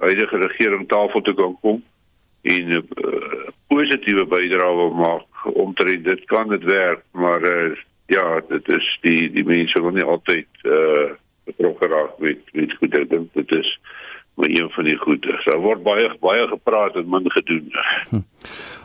huidige 0.00 0.38
regering 0.38 0.84
tafel 0.88 1.22
toe 1.26 1.34
kan 1.34 1.56
kom 1.62 1.80
en 2.42 2.68
'n 2.68 2.82
uh, 3.04 3.46
positiewe 3.68 4.24
bydrae 4.26 4.74
wil 4.74 4.92
maak 4.94 5.46
om 5.52 5.74
te 5.74 6.00
dit 6.02 6.24
kan 6.24 6.48
dit 6.48 6.64
werk, 6.64 7.02
maar 7.12 7.42
uh, 7.42 7.76
ja, 8.06 8.40
dit 8.48 8.68
is 8.68 8.86
die 9.02 9.30
die 9.30 9.44
mense 9.44 9.82
wil 9.82 9.94
nie 9.94 10.04
altyd 10.04 10.48
uh 10.62 10.79
betrokke 11.80 11.94
raak 11.94 12.18
met 12.18 12.38
met 12.52 12.76
goed 12.78 12.94
ek 12.94 13.10
dink 13.10 13.32
dit 13.34 13.56
is 13.56 13.78
maar 14.36 14.48
een 14.48 14.70
van 14.70 14.84
die 14.84 14.96
goede. 14.96 15.40
Daar 15.44 15.58
word 15.60 15.82
baie 15.82 16.08
baie 16.20 16.46
gepraat 16.48 16.94
en 16.96 17.08
min 17.08 17.30
gedoen. 17.30 17.66
Hm. 18.10 18.22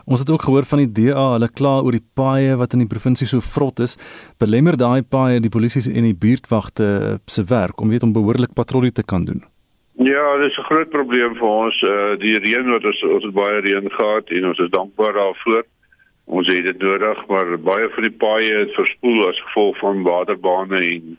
Ons 0.06 0.20
het 0.20 0.30
ook 0.30 0.42
gehoor 0.42 0.66
van 0.66 0.82
die 0.84 0.92
DA, 0.92 1.32
hulle 1.32 1.50
kla 1.50 1.80
oor 1.82 1.96
die 1.96 2.08
paaie 2.14 2.58
wat 2.60 2.74
in 2.74 2.84
die 2.84 2.92
provinsie 2.92 3.28
so 3.28 3.40
vrot 3.40 3.80
is. 3.80 3.96
Belemmer 4.38 4.78
daai 4.78 5.02
paaie 5.04 5.40
die 5.40 5.50
polisie 5.50 5.94
en 5.94 6.04
die 6.04 6.18
buurtwagte 6.18 7.20
se 7.26 7.44
werk 7.44 7.80
om 7.82 7.90
weet 7.90 8.04
om 8.04 8.14
behoorlik 8.14 8.54
patrollie 8.54 8.92
te 8.92 9.06
kan 9.06 9.26
doen. 9.26 9.46
Ja, 9.96 10.38
dit 10.38 10.52
is 10.52 10.58
'n 10.58 10.68
groot 10.68 10.90
probleem 10.90 11.36
vir 11.36 11.48
ons. 11.48 11.82
Uh 11.82 12.18
die 12.20 12.38
reën 12.40 12.70
wat 12.70 12.86
ons 12.86 13.04
ons 13.04 13.24
het 13.24 13.34
baie 13.34 13.62
reën 13.62 13.90
gehad 13.92 14.30
en 14.30 14.48
ons 14.48 14.60
is 14.60 14.70
dankbaar 14.70 15.14
daarvoor. 15.14 15.64
Ons 16.26 16.48
het 16.48 16.66
dit 16.66 16.78
nodig, 16.82 17.28
maar 17.28 17.58
baie 17.60 17.90
van 17.90 18.04
die 18.04 18.18
paaie 18.18 18.54
het 18.60 18.74
verspoel 18.74 19.28
as 19.28 19.42
gevolg 19.42 19.78
van 19.78 20.04
waterbane 20.04 20.80
en 20.82 21.18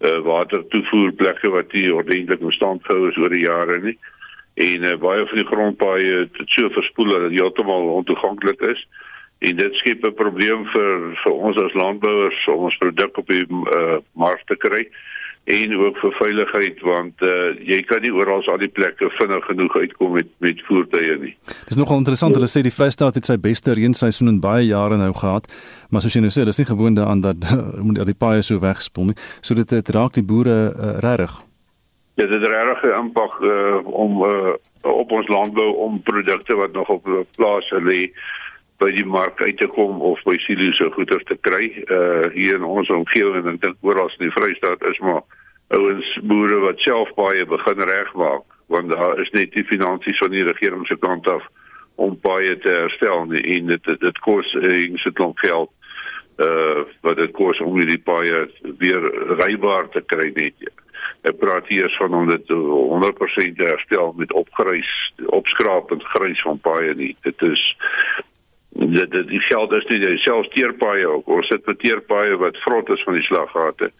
uh, 0.00 0.18
watertoevoerplekke 0.26 1.50
wat 1.54 1.72
nie 1.72 1.94
ordentlik 1.94 2.42
stand 2.52 2.84
gehou 2.84 3.08
is 3.08 3.16
oor 3.16 3.32
die 3.32 3.46
jare 3.46 3.80
nie. 3.80 3.96
En 4.54 4.84
uh, 4.84 4.96
baie 4.98 5.26
van 5.26 5.40
die 5.40 5.48
grondpaaie 5.50 6.12
het 6.24 6.54
so 6.56 6.70
verspoel 6.70 7.10
dat 7.10 7.28
dit 7.28 7.40
heeltemal 7.40 7.88
ontoeganklik 8.00 8.60
is. 8.60 8.86
En 9.38 9.56
dit 9.56 9.74
skep 9.74 10.04
'n 10.06 10.14
probleem 10.14 10.66
vir 10.72 11.16
vir 11.22 11.32
ons 11.32 11.56
as 11.56 11.74
landbouers 11.74 12.46
om 12.46 12.68
ons 12.70 12.76
produk 12.76 13.18
op 13.18 13.26
die 13.28 13.46
uh, 13.50 13.98
mark 14.12 14.42
te 14.46 14.56
kry 14.56 14.88
en 15.44 15.76
ook 15.76 15.98
vir 16.00 16.14
veiligheid 16.18 16.80
want 16.80 17.22
uh, 17.22 17.52
jy 17.60 17.82
kan 17.84 18.00
nie 18.00 18.12
oral 18.12 18.40
al 18.48 18.60
die 18.62 18.70
plekke 18.72 19.10
vinnig 19.18 19.44
genoeg 19.44 19.76
uitkom 19.76 20.14
met 20.16 20.28
met 20.40 20.60
voertuie 20.68 21.16
nie. 21.20 21.32
Dis 21.68 21.76
nogal 21.76 22.00
interessant 22.00 22.36
hulle 22.36 22.48
sê 22.48 22.62
die 22.64 22.72
Vrystaat 22.72 23.18
het 23.20 23.28
sy 23.28 23.36
beste 23.40 23.76
reenseisoen 23.76 24.32
in 24.32 24.40
baie 24.40 24.64
jare 24.64 24.96
nou 24.96 25.12
gehad, 25.12 25.48
maar 25.90 26.04
soos 26.04 26.16
jy 26.16 26.24
nou 26.24 26.32
sê, 26.32 26.46
dis 26.48 26.62
nie 26.62 26.70
gewoond 26.70 26.98
aan 26.98 27.20
dat 27.24 27.44
moet 27.84 28.00
die 28.08 28.16
paaie 28.16 28.42
so 28.42 28.60
wegspoel 28.60 29.12
nie. 29.12 29.18
So 29.44 29.54
dit 29.54 29.70
het 29.70 29.92
raak 29.92 30.16
die 30.16 30.24
boere 30.24 30.56
uh, 30.72 30.96
regtig. 31.04 31.36
Ja, 32.14 32.26
dit 32.26 32.40
het 32.40 32.48
regtig 32.48 32.82
'n 32.88 32.98
impak 33.04 33.40
uh, 33.40 33.84
om 33.84 34.22
uh, 34.24 34.54
op 34.80 35.10
ons 35.12 35.28
landbou 35.28 35.74
om 35.76 36.02
produkte 36.02 36.56
wat 36.56 36.72
nog 36.72 36.88
op 36.88 37.04
plase 37.36 37.80
lê 37.82 38.12
by 38.82 38.90
die 38.94 39.06
mark 39.06 39.40
uit 39.42 39.58
te 39.58 39.68
kom 39.70 40.00
of 40.02 40.22
by 40.26 40.34
silo's 40.44 40.76
so 40.80 40.90
goeder 40.96 41.22
te 41.28 41.36
kry 41.46 41.70
uh 41.86 42.30
hier 42.34 42.58
in 42.58 42.66
ons 42.66 42.90
omgewing 42.90 43.44
en 43.44 43.56
ek 43.56 43.62
dink 43.66 43.86
oral 43.86 44.10
in 44.18 44.26
die 44.26 44.34
Vrystaat 44.34 44.82
is 44.90 44.98
maar 45.04 45.22
ouens 45.74 46.10
boere 46.30 46.58
wat 46.66 46.82
self 46.82 47.12
baie 47.18 47.46
begin 47.46 47.86
regmaak 47.90 48.44
want 48.72 48.90
daar 48.90 49.20
is 49.20 49.30
net 49.36 49.52
die 49.54 49.66
finansies 49.68 50.18
van 50.18 50.32
die 50.34 50.44
regering 50.46 50.86
se 50.88 50.96
kant 51.00 51.28
af 51.28 51.46
om 51.94 52.16
baie 52.20 52.58
te 52.58 52.68
herstel 52.68 53.24
nie. 53.30 53.42
en 53.56 53.66
dit 53.66 53.84
dit, 53.84 54.00
dit 54.00 54.18
kos 54.18 54.54
en 54.54 54.98
sit 54.98 55.18
nog 55.18 55.38
geld 55.40 55.70
uh 56.42 56.82
wat 57.06 57.16
dit 57.16 57.32
kos 57.32 57.60
om 57.62 57.78
die 57.78 58.00
baie 58.02 58.46
weer 58.78 59.04
rybaar 59.38 59.88
te 59.94 60.02
kry 60.02 60.32
net. 60.34 60.70
Ek 61.22 61.38
praat 61.38 61.68
hier 61.70 61.88
van 61.98 62.14
om 62.14 62.28
dit 62.28 62.50
100% 62.50 63.56
te 63.56 63.68
herstel 63.68 64.12
met 64.18 64.32
opgrys 64.32 64.90
opskraap 65.26 65.92
en 65.94 66.02
grys 66.16 66.42
van 66.42 66.58
baie 66.62 66.94
nie. 66.94 67.14
Dit 67.22 67.42
is 67.42 67.62
dit 68.74 69.10
dit 69.10 69.28
die 69.28 69.40
geld 69.40 69.72
is 69.72 69.86
nie 69.86 70.18
selfs 70.18 70.48
teerpaaie 70.48 71.08
ook. 71.08 71.28
Ons 71.28 71.46
sit 71.46 71.66
met 71.66 71.78
teerpaaie 71.78 72.36
wat 72.36 72.56
vrot 72.66 72.88
is 72.88 73.02
van 73.02 73.18
die 73.18 73.28
slaggate. 73.28 73.90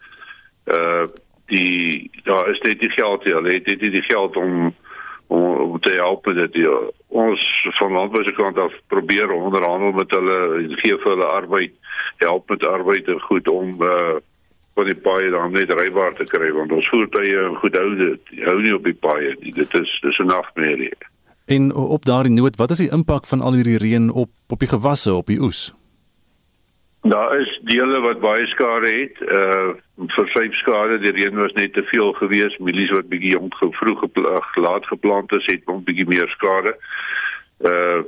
Uh 0.65 1.07
die 1.53 2.11
daar 2.25 2.49
is 2.51 2.61
net 2.65 2.81
die 2.81 2.91
geld 2.91 3.25
hier. 3.25 3.35
Hulle 3.35 3.53
het 3.53 3.67
net 3.67 3.81
die 3.81 4.03
geld 4.03 4.37
om 4.37 4.75
om, 5.27 5.45
om 5.45 5.81
te 5.81 5.93
help 5.93 6.27
met 6.27 6.37
dit. 6.37 6.55
Ja. 6.65 6.79
Ons 7.09 7.43
van 7.79 7.93
landbou 7.93 8.25
se 8.25 8.33
kant 8.33 8.59
af 8.59 8.73
probeer 8.87 9.31
onderhandel 9.31 9.93
met 9.93 10.11
hulle 10.11 10.39
gee 10.83 10.97
vir 10.97 11.11
hulle 11.11 11.27
arbeid, 11.27 11.73
help 12.17 12.49
met 12.51 12.67
arbeid 12.67 13.09
en 13.09 13.21
goed 13.21 13.49
om 13.49 13.83
uh 13.83 14.15
van 14.75 14.89
die 14.91 14.97
paaie 14.99 15.31
dan 15.31 15.53
net 15.55 15.71
rybaar 15.71 16.17
te 16.19 16.25
kry 16.27 16.49
want 16.51 16.73
ons 16.75 16.89
voertuie 16.91 17.43
goed 17.61 17.77
hou 17.79 17.91
dit 17.95 18.33
hou 18.43 18.57
nie 18.59 18.73
op 18.75 18.87
die 18.89 18.97
paaie 19.07 19.37
nie. 19.41 19.53
Dit 19.55 19.75
is 19.79 19.91
dis 20.03 20.19
'n 20.19 20.27
nagmerrie. 20.27 20.91
En 21.47 21.75
op 21.75 22.05
daardie 22.05 22.33
noot, 22.33 22.57
wat 22.57 22.71
is 22.71 22.79
die 22.79 22.91
impak 22.91 23.27
van 23.27 23.41
al 23.41 23.53
hierdie 23.53 23.79
reën 23.79 24.11
op 24.11 24.31
op 24.49 24.59
die 24.59 24.69
gewasse, 24.69 25.13
op 25.15 25.27
die 25.27 25.41
oes? 25.41 25.75
Daar 27.01 27.41
is 27.41 27.61
dele 27.69 28.01
wat 28.01 28.21
baie 28.21 28.47
skade 28.47 28.89
het. 28.89 29.21
Uh 29.29 29.75
versypskade, 30.17 30.99
die 30.99 31.13
reën 31.13 31.37
was 31.37 31.53
net 31.53 31.73
te 31.73 31.83
veel 31.83 32.13
geweest. 32.13 32.59
Mielies 32.59 32.91
wat 32.91 33.09
bietjie 33.09 33.35
jong 33.37 33.53
vroeg 33.59 33.99
geplant, 33.99 34.57
laat 34.57 34.87
geplant 34.87 35.33
is, 35.33 35.47
het 35.47 35.69
'n 35.69 35.85
bietjie 35.85 36.07
meer 36.07 36.29
skade. 36.29 36.77
Uh 37.61 38.01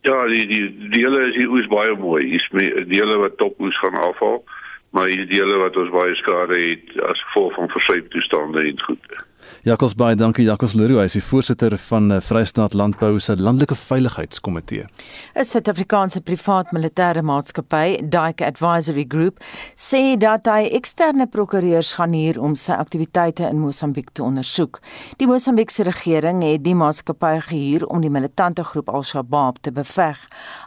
ja, 0.00 0.26
die 0.26 0.46
die 0.46 0.88
dele 0.94 1.26
is 1.28 1.34
die 1.34 1.48
oes 1.48 1.66
baie 1.66 1.96
mooi. 1.96 2.30
Dis 2.30 2.48
dele 2.86 3.18
wat 3.18 3.36
top 3.36 3.60
oes 3.60 3.78
gaan 3.78 3.98
afval, 3.98 4.44
maar 4.90 5.06
die 5.06 5.26
dele 5.26 5.56
wat 5.56 5.76
ons 5.76 5.90
baie 5.90 6.14
skade 6.14 6.60
het 6.60 7.00
as 7.02 7.24
gevolg 7.24 7.54
van 7.54 7.68
versyptoestande 7.68 8.62
en 8.62 8.80
goed. 8.80 9.26
Jakobs 9.66 9.94
baie 9.94 10.14
dankie 10.16 10.44
Jakobs 10.46 10.74
Leroux, 10.78 11.00
hy 11.00 11.08
is 11.08 11.16
die 11.16 11.22
voorsitter 11.22 11.74
van 11.88 12.12
eh, 12.12 12.20
Vrystaat 12.22 12.74
Landbou 12.78 13.18
se 13.20 13.34
Landelike 13.36 13.74
Veiligheidskomitee. 13.74 14.84
'n 15.34 15.44
Suid-Afrikaanse 15.44 16.20
privaat 16.20 16.70
militêre 16.72 17.22
maatskappy, 17.22 17.98
Dike 18.02 18.46
Advisory 18.46 19.04
Group, 19.08 19.42
sê 19.74 20.16
dat 20.16 20.46
hy 20.46 20.68
eksterne 20.78 21.26
prokureurs 21.26 21.92
gaan 21.98 22.12
hier 22.12 22.40
om 22.40 22.54
sy 22.54 22.72
aktiwiteite 22.72 23.48
in 23.48 23.58
Mosambiek 23.60 24.10
te 24.12 24.22
ondersoek. 24.22 24.80
Die 25.18 25.26
Mosambiekse 25.26 25.82
regering 25.82 26.42
het 26.42 26.64
die 26.64 26.74
maatskappy 26.74 27.40
gehuur 27.48 27.86
om 27.86 28.00
die 28.00 28.10
militante 28.10 28.64
groep 28.64 28.88
Al-Shabaab 28.88 29.58
te 29.62 29.72
beveg. 29.72 30.18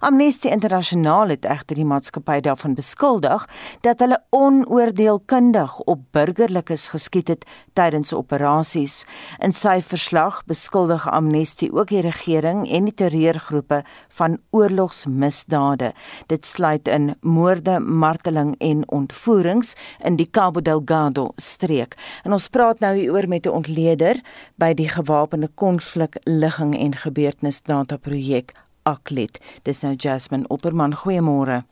Amnesty 0.01 0.47
Internasionaal 0.47 1.29
het 1.29 1.45
egter 1.45 1.75
die 1.75 1.86
maatskappy 1.86 2.41
daarvan 2.41 2.75
beskuldig 2.75 3.47
dat 3.81 3.99
hulle 3.99 4.19
onoordeelkundig 4.29 5.79
op 5.79 5.99
burgerlikes 6.12 6.89
geskiet 6.89 7.27
het 7.27 7.45
tydens 7.73 8.12
'n 8.12 8.15
operasie 8.15 8.61
operasies. 8.62 9.06
In 9.41 9.52
sy 9.52 9.82
verslag 9.82 10.43
beskuldig 10.45 11.08
Amnesty 11.10 11.69
ook 11.71 11.89
die 11.89 12.02
regering 12.02 12.67
en 12.69 12.86
die 12.86 12.93
terreurgroepe 12.93 13.84
van 14.17 14.38
oorlogsmisdade. 14.52 15.93
Dit 16.28 16.45
sluit 16.45 16.88
in 16.88 17.15
moorde, 17.21 17.80
marteling 17.80 18.56
en 18.60 18.84
ontvoerings 18.89 19.76
in 20.04 20.17
die 20.17 20.30
Cabo 20.30 20.62
Delgado 20.62 21.32
streek. 21.38 21.97
En 22.24 22.34
ons 22.34 22.50
praat 22.50 22.80
nou 22.80 22.95
hieroor 22.95 23.28
met 23.28 23.45
'n 23.45 23.50
ontleder 23.50 24.21
by 24.58 24.74
die 24.74 24.89
gewapende 24.89 25.50
konflik 25.56 26.17
ligging 26.26 26.78
en 26.78 26.95
gebeurtenisdata 26.95 27.97
projek 27.97 28.54
Aklet. 28.84 29.39
Dis 29.63 29.82
nou 29.82 29.95
Jasmine 29.95 30.47
Opperman. 30.47 30.93
Goeiemôre. 30.95 31.70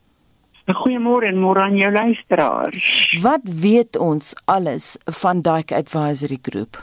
Goeiemôre 0.70 1.26
en 1.26 1.40
môre 1.42 1.64
aan 1.66 1.78
jou 1.78 1.90
luisteraars. 1.92 2.90
Wat 3.24 3.42
weet 3.62 3.98
ons 3.98 4.36
alles 4.46 4.98
van 5.22 5.42
Dike 5.42 5.76
Advisory 5.76 6.38
Group? 6.42 6.78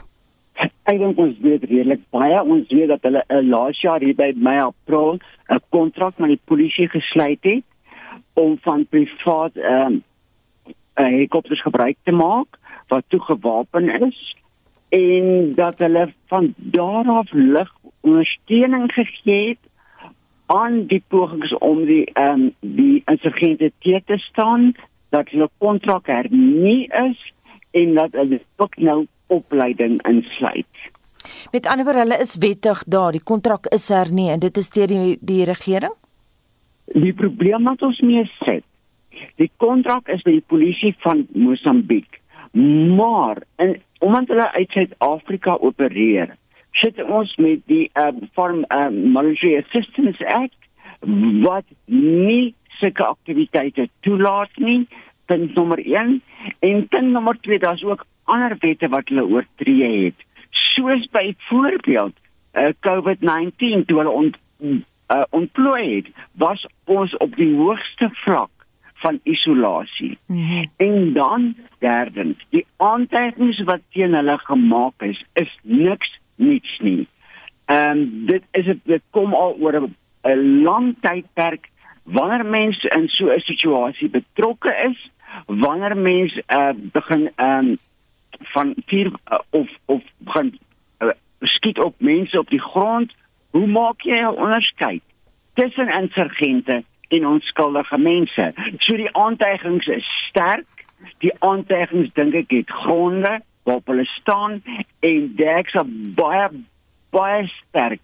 Ek 0.87 0.99
dink 0.99 1.19
ons 1.19 1.37
weet 1.43 1.63
redelik 1.67 2.03
baie. 2.15 2.41
Ons 2.43 2.67
weet 2.73 2.91
dat 2.91 3.07
hulle 3.07 3.23
uh, 3.23 3.39
laas 3.47 3.79
jaar 3.83 4.03
hier 4.03 4.15
by 4.17 4.33
Mei 4.35 4.59
April 4.59 5.19
'n 5.47 5.61
kontrak 5.69 6.19
met 6.19 6.35
die 6.35 6.43
polisie 6.43 6.89
gesluit 6.91 7.43
het 7.43 7.63
om 8.33 8.57
van 8.61 8.85
privaat 8.89 9.55
ehm 9.55 9.85
um, 9.85 10.03
helikopters 10.97 11.61
gebruik 11.61 11.97
te 12.03 12.11
maak 12.11 12.57
wat 12.87 13.03
toe 13.07 13.19
gewapen 13.21 13.89
is 14.07 14.35
en 14.89 15.53
dat 15.55 15.79
hulle 15.79 16.13
van 16.27 16.53
daar 16.57 17.05
af 17.05 17.31
lig 17.31 17.71
ondersteuning 18.01 18.91
gegee 18.91 19.49
het 19.49 19.63
aan 20.47 20.85
die 20.87 21.03
pogings 21.07 21.53
om 21.57 21.85
die 21.85 22.05
ehm 22.13 22.47
um, 22.47 22.51
die 22.59 23.01
insurgente 23.05 23.71
te 23.79 24.01
te 24.05 24.17
staan 24.17 24.71
dat 25.09 25.29
hulle 25.29 25.49
kontrak 25.57 26.07
hernie 26.07 26.87
is 26.87 27.19
en 27.71 27.93
dat 27.93 28.11
hulle 28.11 28.39
ook 28.55 28.77
nou 28.77 29.05
opleiding 29.27 29.99
insluit. 30.07 30.87
Met 31.51 31.67
ander 31.67 31.85
woorde, 31.85 31.99
hulle 31.99 32.19
is 32.23 32.35
wettig 32.39 32.83
daar, 32.83 33.11
die 33.11 33.23
kontrak 33.23 33.65
is 33.75 33.89
hernie 33.89 34.29
en 34.31 34.39
dit 34.39 34.57
is 34.57 34.69
deur 34.69 34.87
die 34.87 35.17
die 35.19 35.43
regering? 35.45 35.93
Die 36.95 37.13
probleem 37.13 37.67
wat 37.67 37.83
ons 37.83 37.99
mee 37.99 38.23
sit, 38.39 38.63
die 39.35 39.51
kontrak 39.57 40.07
is 40.07 40.23
by 40.23 40.37
die 40.37 40.47
polisie 40.47 40.95
van 41.03 41.25
Mosambiek. 41.33 42.21
Maar 42.97 43.43
en 43.55 43.75
omdat 43.99 44.31
hulle 44.31 44.51
uit 44.51 44.71
Suid-Afrika 44.71 45.57
opereer, 45.59 46.37
sit 46.77 46.99
ons 47.03 47.33
met 47.41 47.63
die 47.69 47.87
uh, 47.93 48.11
Foreign 48.33 48.65
uh, 48.69 48.89
Military 48.91 49.57
Assistance 49.57 50.23
Act 50.25 50.55
wat 51.45 51.65
nie 51.85 52.55
sulke 52.79 53.05
aktiwiteite 53.05 53.87
toelaat 54.05 54.53
nie. 54.61 54.87
Punt 55.29 55.53
nommer 55.55 55.79
1 55.83 56.21
en 56.65 56.87
punt 56.87 57.11
nommer 57.11 57.37
2, 57.41 57.59
daar's 57.59 57.83
ook 57.83 58.05
ander 58.23 58.55
wette 58.59 58.89
wat 58.89 59.09
hulle 59.11 59.25
oortree 59.25 59.89
het. 60.05 60.25
Soos 60.49 61.07
byvoorbeeld 61.11 62.15
uh, 62.53 62.69
COVID-19 62.87 63.85
toe 63.85 63.97
hulle 63.97 64.13
ont, 64.13 64.37
uh, 64.59 65.23
ontplooi 65.29 65.95
het, 65.95 66.11
was 66.41 66.65
ons 66.85 67.17
op 67.17 67.35
die 67.35 67.53
hoogste 67.55 68.09
vlak 68.23 68.51
van 69.03 69.19
isolasie. 69.23 70.17
Mm 70.25 70.47
-hmm. 70.47 70.69
En 70.77 71.13
dan 71.13 71.55
derdens, 71.79 72.45
die 72.49 72.65
aantekenings 72.77 73.63
wat 73.63 73.81
teen 73.91 74.13
hulle 74.13 74.37
gemaak 74.37 75.01
is, 75.01 75.25
is 75.33 75.59
niks 75.61 76.19
niks 76.37 76.79
nie. 76.79 77.07
Ehm 77.65 77.97
um, 77.97 78.25
dit 78.25 78.43
is 78.51 78.75
dit 78.83 79.03
kom 79.11 79.33
al 79.33 79.55
oor 79.59 79.89
'n 80.23 80.63
lang 80.63 80.95
tydperk 81.01 81.69
wanneer 82.03 82.45
mense 82.45 82.87
in 82.89 83.07
so 83.07 83.27
'n 83.27 83.39
situasie 83.39 84.09
betrokke 84.09 84.73
is, 84.89 85.09
wanneer 85.45 85.97
mense 85.97 86.43
uh, 86.47 86.73
begin 86.75 87.31
ehm 87.35 87.67
um, 87.67 87.77
van 88.39 88.73
vier 88.85 89.11
uh, 89.31 89.39
of 89.49 89.69
of 89.85 90.03
begin 90.17 90.59
uh, 90.99 91.09
skiet 91.41 91.79
op 91.79 91.95
mense 91.97 92.39
op 92.39 92.49
die 92.49 92.61
grond, 92.61 93.13
hoe 93.49 93.67
maak 93.67 94.01
jy 94.01 94.19
'n 94.19 94.37
onderskeid 94.37 95.01
tussen 95.53 95.89
insurgente 95.89 96.83
en 97.07 97.27
onskuldige 97.27 97.97
mense? 97.97 98.53
So 98.77 98.95
die 98.95 99.15
aantuigings 99.15 99.87
is 99.87 100.05
sterk. 100.29 100.65
Die 101.17 101.33
aantuigings 101.39 102.09
dink 102.13 102.33
ek 102.33 102.51
het 102.51 102.69
gronde 102.69 103.41
waarop 103.67 103.91
hulle 103.91 104.05
staan 104.05 104.61
en 104.99 105.33
dit 105.35 105.73
is 105.75 105.75
baie 106.15 106.47
baie 107.15 107.43
sterk 107.51 108.01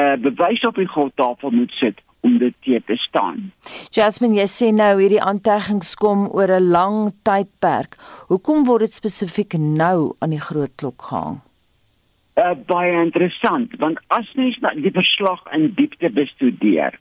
uh 0.00 0.16
bewys 0.24 0.64
op 0.64 0.80
die 0.80 0.88
grondtafel 0.88 1.52
moet 1.54 1.72
sit 1.80 2.00
om 2.24 2.38
dit 2.38 2.54
te 2.64 2.80
te 2.86 2.96
staan. 2.96 3.52
Jasmine, 3.92 4.38
jy 4.40 4.46
sê 4.48 4.70
nou 4.72 4.92
hierdie 4.98 5.20
aanteggings 5.22 5.92
kom 6.00 6.26
oor 6.32 6.50
'n 6.56 6.70
lang 6.76 7.12
tydperk. 7.28 7.98
Hoekom 8.32 8.64
word 8.64 8.86
dit 8.88 8.94
spesifiek 8.96 9.52
nou 9.58 10.16
aan 10.20 10.32
die 10.32 10.40
groot 10.40 10.72
klok 10.76 11.02
gehang? 11.02 11.40
Uh, 12.34 12.54
baie 12.66 12.92
interessant, 13.04 13.76
want 13.78 13.98
as 14.08 14.32
mens 14.34 14.56
die 14.82 14.90
verslag 14.90 15.44
in 15.52 15.74
diepte 15.76 16.10
bestudeer, 16.10 16.98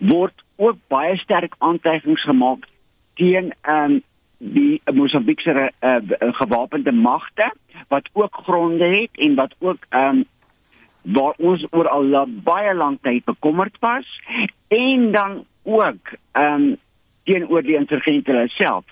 word 0.00 0.34
ook 0.56 0.76
baie 0.88 1.16
sterk 1.16 1.54
aanteigings 1.58 2.24
gemaak 2.24 2.66
teen 3.14 3.52
ehm 3.62 3.92
um, 3.92 4.02
die 4.52 4.80
Mosambiekse 4.92 5.70
uh, 5.80 5.96
gewapende 6.40 6.92
magte 6.92 7.52
wat 7.88 8.08
ook 8.12 8.36
gronde 8.44 8.84
het 8.84 9.10
en 9.12 9.34
wat 9.34 9.54
ook 9.58 9.86
um, 9.90 10.24
waar 11.02 11.34
ons 11.36 11.66
oor 11.70 11.88
al 11.88 12.26
baie 12.44 12.74
lank 12.74 13.02
tyd 13.02 13.24
bekommerd 13.24 13.76
was 13.80 14.08
en 14.68 15.12
dan 15.12 15.44
ook 15.62 16.12
ehm 16.32 16.62
um, 16.62 16.76
teenoor 17.24 17.62
die 17.62 17.76
insurgente 17.76 18.44
self. 18.52 18.84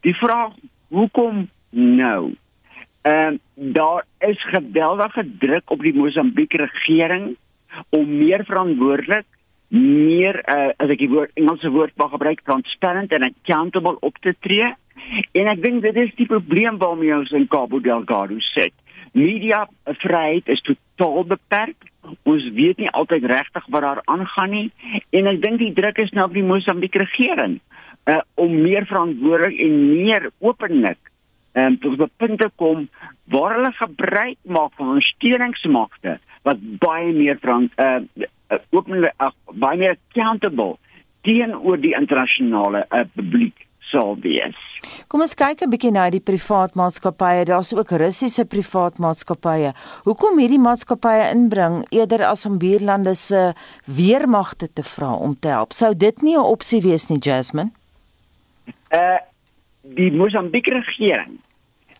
Die 0.00 0.14
vraag 0.14 0.52
hoekom 0.88 1.48
nou? 1.70 2.34
Ehm 3.02 3.38
um, 3.38 3.72
daar 3.72 4.04
is 4.18 4.44
geweldige 4.44 5.24
druk 5.38 5.70
op 5.70 5.80
die 5.80 5.94
Mosambiek 5.94 6.52
regering 6.52 7.36
om 7.88 8.16
meer 8.18 8.44
verantwoordelik 8.44 9.26
meer 9.68 10.40
uh, 10.48 10.72
as 10.80 10.92
ek 10.92 11.02
die 11.02 11.10
woord 11.12 11.34
Engelse 11.36 11.70
woord 11.72 11.96
mag 12.00 12.12
gebruik 12.14 12.40
transparent 12.48 13.12
en 13.12 13.26
accountable 13.26 13.96
op 14.00 14.16
te 14.24 14.34
tree. 14.40 14.72
En 15.32 15.46
ek 15.46 15.62
dink 15.62 15.82
dit 15.82 15.96
is 15.96 16.14
die 16.16 16.26
probleem 16.26 16.78
waarmee 16.78 17.16
ons 17.16 17.30
in 17.30 17.48
Cabo 17.48 17.80
Delgado 17.80 18.38
sit. 18.52 18.74
Media 19.12 19.68
vryheid 19.84 20.48
is 20.48 20.62
totaal 20.66 21.24
beperk. 21.24 21.88
Ons 22.28 22.44
weet 22.56 22.78
nie 22.78 22.90
altyd 22.90 23.24
regtig 23.28 23.66
wat 23.68 23.82
daar 23.84 24.02
aangaan 24.04 24.50
nie 24.50 24.68
en 25.10 25.26
ek 25.28 25.42
dink 25.42 25.58
die 25.60 25.74
druk 25.76 25.98
is 26.00 26.12
nou 26.16 26.28
op 26.28 26.36
die 26.36 26.46
Mosambiek 26.46 26.94
regering 26.96 27.58
uh, 28.08 28.22
om 28.40 28.54
meer 28.62 28.86
verantwoordelik 28.88 29.58
en 29.60 29.76
meer 29.90 30.30
openlik 30.38 31.12
en 31.52 31.72
um, 31.72 31.78
tot 31.78 32.00
'n 32.00 32.10
punt 32.16 32.40
te 32.40 32.50
kom 32.56 32.88
waar 33.24 33.54
hulle 33.54 33.72
gebruik 33.72 34.38
maak 34.42 34.72
van 34.76 34.88
ondersteuningsmagte 34.88 36.18
wat 36.42 36.58
baie 36.78 37.12
meer 37.12 37.38
van 37.40 37.70
uh, 37.76 38.00
uh, 38.16 38.58
openlik 38.70 39.12
uh, 39.18 39.30
baie 39.52 39.78
meer 39.78 39.96
accountable 39.96 40.76
teenoor 41.20 41.80
die 41.80 41.94
internasionale 41.94 42.86
uh, 42.88 43.04
publiek 43.14 43.67
sal 43.90 44.16
wees. 44.22 44.56
Kom 45.08 45.22
ons 45.24 45.34
kyk 45.34 45.62
'n 45.62 45.70
bietjie 45.70 45.92
na 45.92 46.10
die 46.10 46.20
privaat 46.20 46.74
maatskappye. 46.74 47.44
Daar's 47.44 47.72
ook 47.74 47.90
Russiese 47.90 48.44
privaat 48.44 48.98
maatskappye. 48.98 49.72
Hoekom 50.04 50.38
hierdie 50.38 50.60
maatskappye 50.60 51.30
inbring 51.34 51.86
eerder 51.90 52.24
as 52.24 52.46
om 52.46 52.58
buurlande 52.58 53.14
se 53.14 53.54
weermagte 53.86 54.72
te 54.72 54.82
vra 54.82 55.12
om 55.14 55.34
te 55.34 55.48
help? 55.48 55.72
Sou 55.72 55.94
dit 55.94 56.22
nie 56.22 56.36
'n 56.36 56.50
opsie 56.54 56.80
wees 56.80 57.08
nie, 57.08 57.18
Jasmine? 57.18 57.70
Uh 58.92 59.18
die 59.82 60.12
Mosambiek 60.12 60.66
regering 60.66 61.38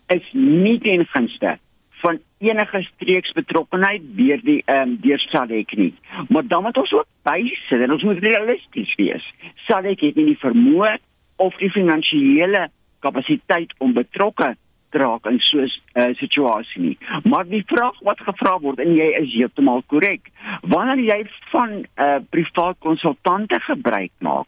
is 0.07 0.25
nie 0.33 0.79
ten 0.79 1.05
gunste 1.05 1.57
van 2.01 2.19
enige 2.37 2.81
streeksbetrokkenheid 2.81 4.01
deur 4.15 4.39
die 4.43 4.61
ehm 4.65 4.81
um, 4.81 4.97
deur 5.01 5.19
SADC 5.19 5.75
nie. 5.75 5.93
Maar 6.29 6.47
dan 6.47 6.63
moet 6.63 6.77
ons 6.77 6.93
ook 6.93 7.07
bysit 7.27 7.81
en 7.81 7.91
ons 7.91 8.03
moet 8.03 8.19
realisties 8.23 8.95
wees. 8.95 9.25
SADC 9.67 9.99
het 9.99 10.15
nie 10.15 10.25
die 10.31 10.39
vermoë 10.39 10.97
of 11.39 11.55
die 11.61 11.71
finansiële 11.71 12.67
kapasiteit 12.99 13.73
om 13.79 13.93
betrokke 13.95 14.55
te 14.89 14.97
raak 14.97 15.27
in 15.29 15.39
so 15.39 15.61
'n 15.61 15.69
uh, 15.95 16.15
situasie 16.15 16.81
nie. 16.81 16.97
Maar 17.23 17.45
die 17.47 17.63
vraag 17.65 17.99
wat 17.99 18.19
gevra 18.19 18.57
word 18.59 18.79
en 18.79 18.95
jy 18.95 19.09
is 19.21 19.33
heeltemal 19.33 19.83
korrek. 19.87 20.31
Wanneer 20.61 20.99
jy 20.99 21.19
van 21.51 21.69
'n 21.69 21.85
uh, 21.97 22.19
privaat 22.29 22.77
konsultante 22.79 23.59
gebruik 23.59 24.11
maak, 24.19 24.47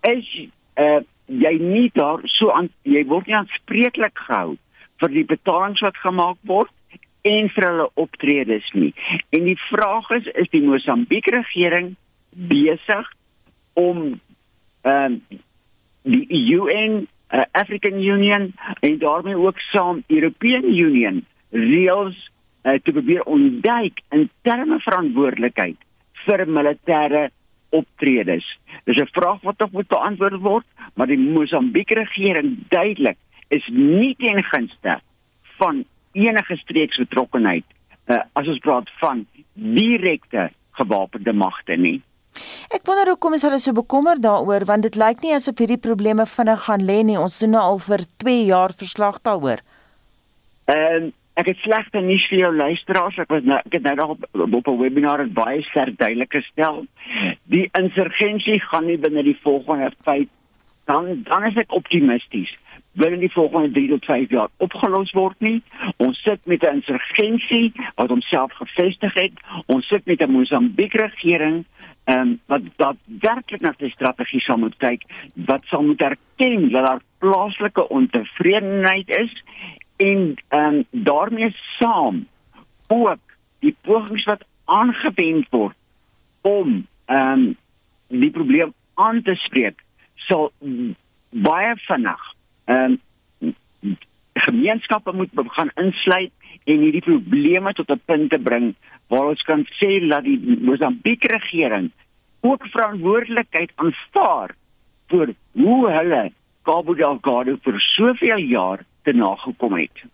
is 0.00 0.26
uh, 0.76 1.00
jy 1.26 1.58
nie 1.60 1.90
daar 1.92 2.20
so 2.24 2.50
aan 2.50 2.70
jy 2.82 3.04
word 3.04 3.26
nie 3.26 3.36
aanspreeklik 3.36 4.18
gehou 4.18 4.56
vir 4.98 5.08
die 5.08 5.24
betalings 5.24 5.80
wat 5.80 5.96
gemaak 5.96 6.38
word 6.42 6.70
en 7.22 7.48
vir 7.48 7.66
hulle 7.66 7.90
optredes 7.94 8.70
nie. 8.72 8.94
En 9.30 9.44
die 9.44 9.58
vraag 9.68 10.10
is 10.10 10.26
is 10.34 10.48
die 10.50 10.62
Mosambiek 10.62 11.26
regering 11.26 11.96
besig 12.30 13.12
om 13.74 14.20
ehm 14.82 15.12
uh, 15.12 15.38
die 16.08 16.26
UN, 16.56 17.06
uh, 17.30 17.42
African 17.52 18.00
Union 18.02 18.52
en 18.80 18.98
daarmee 18.98 19.36
ook 19.36 19.58
saam 19.58 20.02
European 20.06 20.64
Union 20.64 21.24
reëls 21.50 22.16
uh, 22.62 22.78
te 22.82 22.92
probeer 22.92 23.22
ontduik 23.24 24.00
in 24.10 24.28
terme 24.42 24.80
verantwoordelikheid 24.80 25.76
vir 26.24 26.44
militêre 26.48 27.28
optredes. 27.70 28.46
Dis 28.84 29.00
'n 29.00 29.12
vraag 29.12 29.40
wat 29.42 29.58
tog 29.58 29.70
moet 29.72 29.88
beantwoord 29.88 30.40
word, 30.40 30.66
maar 30.94 31.06
die 31.06 31.18
Mosambiek 31.18 31.90
regering 31.90 32.56
duidelik 32.68 33.18
is 33.48 33.68
nie 33.72 34.14
teen 34.16 34.42
gunste 34.44 35.00
van 35.58 35.84
enige 36.12 36.56
streeksbetrokkenheid 36.56 37.64
uh, 38.06 38.22
as 38.32 38.48
ons 38.48 38.58
praat 38.58 38.90
van 39.00 39.26
direkte 39.52 40.50
gewapende 40.70 41.32
magte 41.32 41.76
nie. 41.76 42.00
Ek 42.74 42.86
wonder 42.86 43.10
hoekom 43.12 43.34
is 43.34 43.44
hulle 43.46 43.58
so 43.58 43.72
bekommerd 43.72 44.22
daaroor 44.22 44.64
want 44.68 44.82
dit 44.82 44.96
lyk 44.96 45.22
nie 45.22 45.34
asof 45.34 45.58
hierdie 45.58 45.80
probleme 45.88 46.26
vinnig 46.26 46.64
gaan 46.66 46.84
lê 46.90 47.02
nie. 47.02 47.18
Ons 47.18 47.38
doen 47.42 47.56
nou 47.56 47.62
al 47.62 47.78
vir 47.78 48.04
2 48.24 48.44
jaar 48.50 48.74
verslag 48.82 49.22
daaroor. 49.22 49.64
Ehm 50.68 51.02
um, 51.02 51.12
ek 51.38 51.52
het 51.52 51.60
slegte 51.62 52.00
nuus 52.02 52.24
vir 52.26 52.38
jou 52.38 52.48
luisteraars. 52.54 53.18
Ek 53.22 53.30
was 53.30 53.44
nou 53.46 53.58
ek 53.58 53.76
het 53.76 53.84
nou 53.86 53.94
nog 53.94 54.10
op, 54.16 54.24
op 54.34 54.68
'n 54.68 54.78
webinar 54.80 55.20
het 55.22 55.32
baie 55.34 55.62
sterk 55.62 55.98
duidelik 55.98 56.32
gestel. 56.34 56.86
Die 57.46 57.68
insurgensie 57.78 58.60
gaan 58.60 58.86
nie 58.86 58.98
binne 58.98 59.22
die 59.22 59.38
volgende 59.42 59.92
5 60.02 60.26
dan 60.88 61.22
dan 61.22 61.44
is 61.44 61.56
ek 61.56 61.72
optimisties 61.72 62.50
binne 62.92 63.18
die 63.18 63.32
volgende 63.32 63.70
3 63.70 63.88
tot 63.88 64.04
5 64.04 64.30
jaar 64.30 64.48
opgelos 64.56 65.10
word 65.12 65.40
nie. 65.40 65.62
Ons 65.96 66.22
sit 66.22 66.40
met 66.46 66.62
'n 66.62 66.80
insurgensie 66.80 67.72
wat 67.94 68.08
homself 68.08 68.52
gevestig 68.52 69.14
het. 69.14 69.32
Ons 69.66 69.86
sit 69.86 70.06
met 70.06 70.22
'n 70.22 70.30
Mosambiek 70.30 70.94
regering 70.94 71.64
ehm 72.04 72.20
um, 72.20 72.40
wat 72.46 72.62
wat 72.76 72.96
werklik 73.20 73.60
na 73.60 73.74
die 73.76 73.90
strategie 73.90 74.40
sal 74.40 74.56
moet 74.56 74.76
kyk, 74.76 75.02
wat 75.34 75.64
sal 75.64 75.82
moet 75.82 76.00
erken 76.00 76.70
dat 76.70 76.86
daar 76.86 77.02
plaaslike 77.18 77.88
ontevredenheid 77.88 79.08
is 79.08 79.42
en 79.96 80.34
ehm 80.48 80.74
um, 80.74 80.84
daarmee 80.90 81.54
saam 81.78 82.26
ook 82.86 83.20
die 83.58 83.76
pogings 83.80 84.24
wat 84.24 84.44
aangewend 84.64 85.46
word 85.50 85.76
om 86.40 86.86
ehm 87.04 87.32
um, 87.32 87.56
die 88.08 88.30
probleem 88.30 88.72
aan 88.94 89.22
te 89.22 89.34
spreek 89.34 89.84
sal 90.14 90.52
baie 91.30 91.76
vinnig 91.76 92.34
ehm 92.68 92.98
um, 92.98 93.96
gemeenskappe 94.38 95.12
moet 95.12 95.32
begin 95.34 95.70
insluit 95.82 96.32
en 96.64 96.82
hierdie 96.84 97.02
probleme 97.02 97.72
tot 97.72 97.90
'n 97.90 98.00
punt 98.04 98.30
te 98.30 98.38
bring 98.38 98.74
waar 99.08 99.28
ons 99.32 99.42
kan 99.42 99.66
sê 99.80 100.08
dat 100.08 100.24
die 100.24 100.38
Mosambiek 100.60 101.24
regering 101.24 101.90
ook 102.40 102.66
verantwoordelikheid 102.66 103.72
aanvaar 103.74 104.54
vir 105.08 105.34
hoe 105.52 105.90
hulle 105.90 106.32
Cabo 106.62 106.94
Delgado 106.94 107.56
vir 107.64 107.80
soveel 107.80 108.38
jaar 108.38 108.84
te 109.02 109.12
nagekom 109.12 109.74
het. 109.78 110.04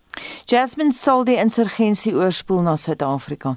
Jasmine 0.47 0.93
sal 0.93 1.25
die 1.25 1.37
insurgensie 1.37 2.15
oorspoel 2.15 2.63
na 2.63 2.77
Suid-Afrika. 2.77 3.57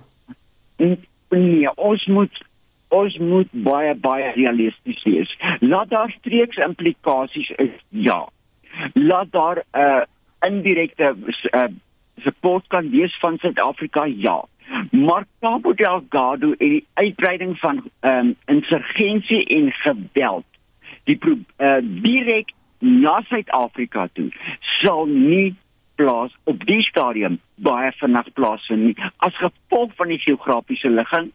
Nee, 0.77 1.69
ons 1.75 2.05
moet 2.05 2.43
ons 2.89 3.17
moet 3.19 3.49
baie 3.51 3.95
baie 3.95 4.31
realisties 4.31 5.03
wees. 5.03 5.31
Laat 5.59 5.89
daar 5.89 6.11
streeks 6.19 6.57
implikasies 6.57 7.49
is. 7.49 7.73
Ja. 7.89 8.27
Laat 8.93 9.31
daar 9.31 9.57
'n 9.57 9.79
uh, 9.79 10.01
indirekte 10.39 11.15
uh, 11.51 11.63
support 12.17 12.67
kan 12.67 12.89
wees 12.89 13.17
van 13.19 13.37
Suid-Afrika. 13.37 14.05
Ja. 14.05 14.45
Maar 14.91 15.25
Cabo 15.39 15.73
Delgado 15.73 16.51
en 16.51 16.69
die 16.69 16.85
uitbreiding 16.93 17.57
van 17.59 17.89
ehm 17.99 18.25
um, 18.25 18.35
insurgensie 18.45 19.45
en 19.45 19.71
geweld 19.71 20.45
die 21.03 21.19
uh, 21.57 21.77
direk 21.81 22.51
na 22.79 23.21
Suid-Afrika 23.27 24.07
toe 24.13 24.29
sal 24.81 25.07
nie 25.07 25.55
plaas 25.95 26.33
op 26.43 26.61
die 26.69 26.81
stadium 26.85 27.39
baie 27.65 27.91
vinnig 27.97 28.27
plaasvind 28.37 28.83
nie 28.89 29.07
as 29.25 29.37
gevolg 29.41 29.95
van 29.99 30.11
die 30.13 30.19
geografiese 30.21 30.91
ligging 30.93 31.31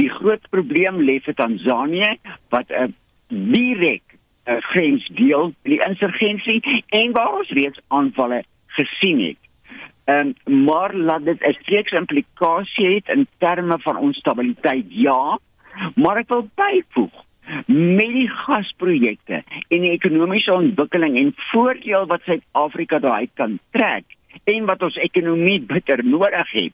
die 0.00 0.10
groot 0.18 0.44
probleem 0.54 1.00
lê 1.08 1.18
vir 1.24 1.34
Tansanië 1.40 2.12
wat 2.54 2.70
'n 2.70 2.84
uh, 2.84 2.92
direk 3.28 4.13
uh, 4.46 4.56
grens 4.60 5.06
deel 5.18 5.52
die 5.62 5.80
insurgensie 5.88 6.84
en 6.88 7.12
waar 7.12 7.38
ons 7.38 7.50
reeds 7.50 7.80
aanvalle 7.88 8.44
gesien 8.78 9.20
het. 9.20 9.40
Ehm 10.04 10.34
um, 10.44 10.64
maar 10.64 10.94
laat 10.94 11.24
dit 11.24 11.40
'n 11.40 11.56
steeks 11.60 11.92
implikasie 11.92 12.94
het 12.94 13.08
in 13.08 13.26
terme 13.38 13.78
van 13.78 13.96
ons 13.96 14.16
stabiliteit 14.16 14.84
ja, 14.88 15.38
maar 15.94 16.16
ek 16.16 16.28
wil 16.28 16.48
byvoeg 16.54 17.24
met 17.66 18.12
die 18.12 18.28
gasprojekte 18.28 19.42
en 19.68 19.80
die 19.80 19.90
ekonomiese 19.90 20.52
ontwikkeling 20.52 21.16
en 21.18 21.34
voordeel 21.36 22.06
wat 22.06 22.22
Suid-Afrika 22.22 22.98
daai 22.98 23.28
kan 23.34 23.58
trek 23.70 24.04
en 24.44 24.64
wat 24.64 24.82
ons 24.82 24.96
ekonomie 24.96 25.60
bitter 25.60 26.04
nodig 26.04 26.50
het, 26.50 26.72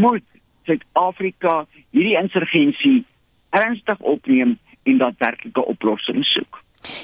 moet 0.00 0.24
Suid-Afrika 0.64 1.66
hierdie 1.90 2.18
insurgensie 2.20 3.04
ernstig 3.50 3.98
opneem 3.98 4.58
en 4.88 4.98
daadwerklike 4.98 5.64
oplossings 5.74 6.34
soek. 6.36 6.62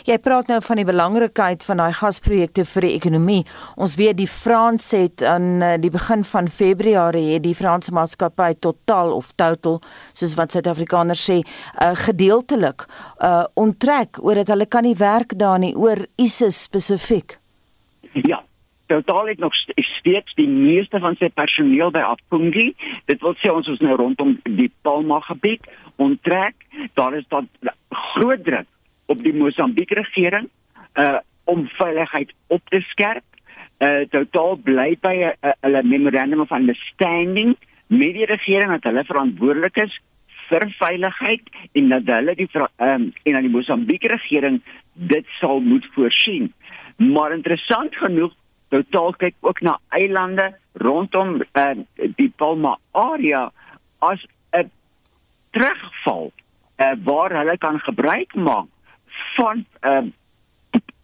Jy 0.09 0.17
praat 0.23 0.49
nou 0.51 0.59
van 0.65 0.81
die 0.81 0.87
belangrikheid 0.89 1.63
van 1.67 1.83
daai 1.83 1.93
gasprojekte 1.95 2.65
vir 2.67 2.87
die 2.87 2.95
ekonomie. 2.97 3.43
Ons 3.79 3.97
weet 4.01 4.19
die 4.19 4.29
Frans 4.31 4.91
het 4.97 5.23
aan 5.23 5.63
eh, 5.63 5.77
die 5.81 5.93
begin 5.95 6.25
van 6.27 6.51
Februarie 6.51 7.37
het 7.37 7.45
die 7.47 7.55
Franse 7.55 7.95
maatskappy 7.95 8.55
Total 8.59 9.13
of 9.15 9.31
Total 9.39 9.79
soos 10.13 10.35
wat 10.39 10.55
Suid-Afrikaners 10.55 11.23
sê, 11.29 11.39
uh, 11.39 11.93
gedeeltelik 11.99 12.85
uh, 13.23 13.45
onttrek 13.59 14.19
oor 14.23 14.41
dat 14.41 14.51
hulle 14.53 14.67
kan 14.67 14.87
nie 14.87 14.97
werk 14.99 15.37
daar 15.39 15.59
nie 15.63 15.75
oor 15.77 16.03
ISIS 16.19 16.63
spesifiek. 16.67 17.37
Ja, 18.27 18.41
Total 18.89 19.27
het 19.27 19.39
nog 19.39 19.55
steeds 19.55 20.35
die 20.35 20.49
meeste 20.49 20.99
van 20.99 21.17
sy 21.21 21.29
personeel 21.29 21.91
by 21.93 22.01
Apungi. 22.09 22.71
Dit 23.05 23.21
wil 23.21 23.35
sê 23.37 23.51
ons 23.53 23.69
is 23.69 23.83
nou 23.85 23.99
rondom 24.01 24.39
die 24.49 24.71
Palma 24.83 25.21
gebied 25.27 25.67
onttrek. 26.01 26.57
Daar 26.97 27.17
is 27.19 27.27
dan 27.29 27.51
groot 27.91 28.45
druk 28.45 28.65
op 29.13 29.21
die 29.23 29.35
Mosambiek 29.37 29.93
regering 30.01 30.49
uh 30.95 31.19
om 31.49 31.63
veiligheid 31.79 32.33
op 32.47 32.61
te 32.69 32.81
skerp. 32.91 33.25
Uh 33.81 34.09
totaal 34.13 34.57
bly 34.65 34.97
by 35.01 35.15
'n 35.17 35.37
uh, 35.41 35.53
hulle 35.61 35.83
memorandum 35.83 36.41
of 36.41 36.51
understanding 36.51 37.57
met 37.87 38.13
die 38.17 38.29
regering 38.29 38.71
dat 38.71 38.89
hulle 38.89 39.05
verantwoordelik 39.05 39.77
is 39.77 40.01
vir 40.49 40.65
veiligheid 40.81 41.45
en 41.73 41.89
dat 41.89 42.09
hulle 42.09 42.35
die 42.35 42.49
um, 42.57 43.13
en 43.23 43.37
aan 43.37 43.47
die 43.47 43.53
Mosambiek 43.53 44.05
regering 44.13 44.61
dit 44.93 45.27
sal 45.41 45.61
moet 45.61 45.87
voorsien. 45.95 46.53
Maar 46.97 47.33
interessant 47.33 47.97
genoeg, 47.97 48.33
totaal 48.69 49.13
kyk 49.17 49.35
ook 49.41 49.61
na 49.61 49.79
eilande 49.89 50.53
rondom 50.73 51.43
uh, 51.53 51.75
die 52.17 52.33
Palma 52.37 52.79
area 52.93 53.51
as 53.99 54.25
'n 54.53 54.71
terugval 55.51 56.33
uh, 56.77 56.93
waar 57.05 57.33
hulle 57.33 57.59
kan 57.59 57.81
gebruik 57.81 58.35
maak 58.35 58.69
van 59.37 59.65
uh, 59.83 60.07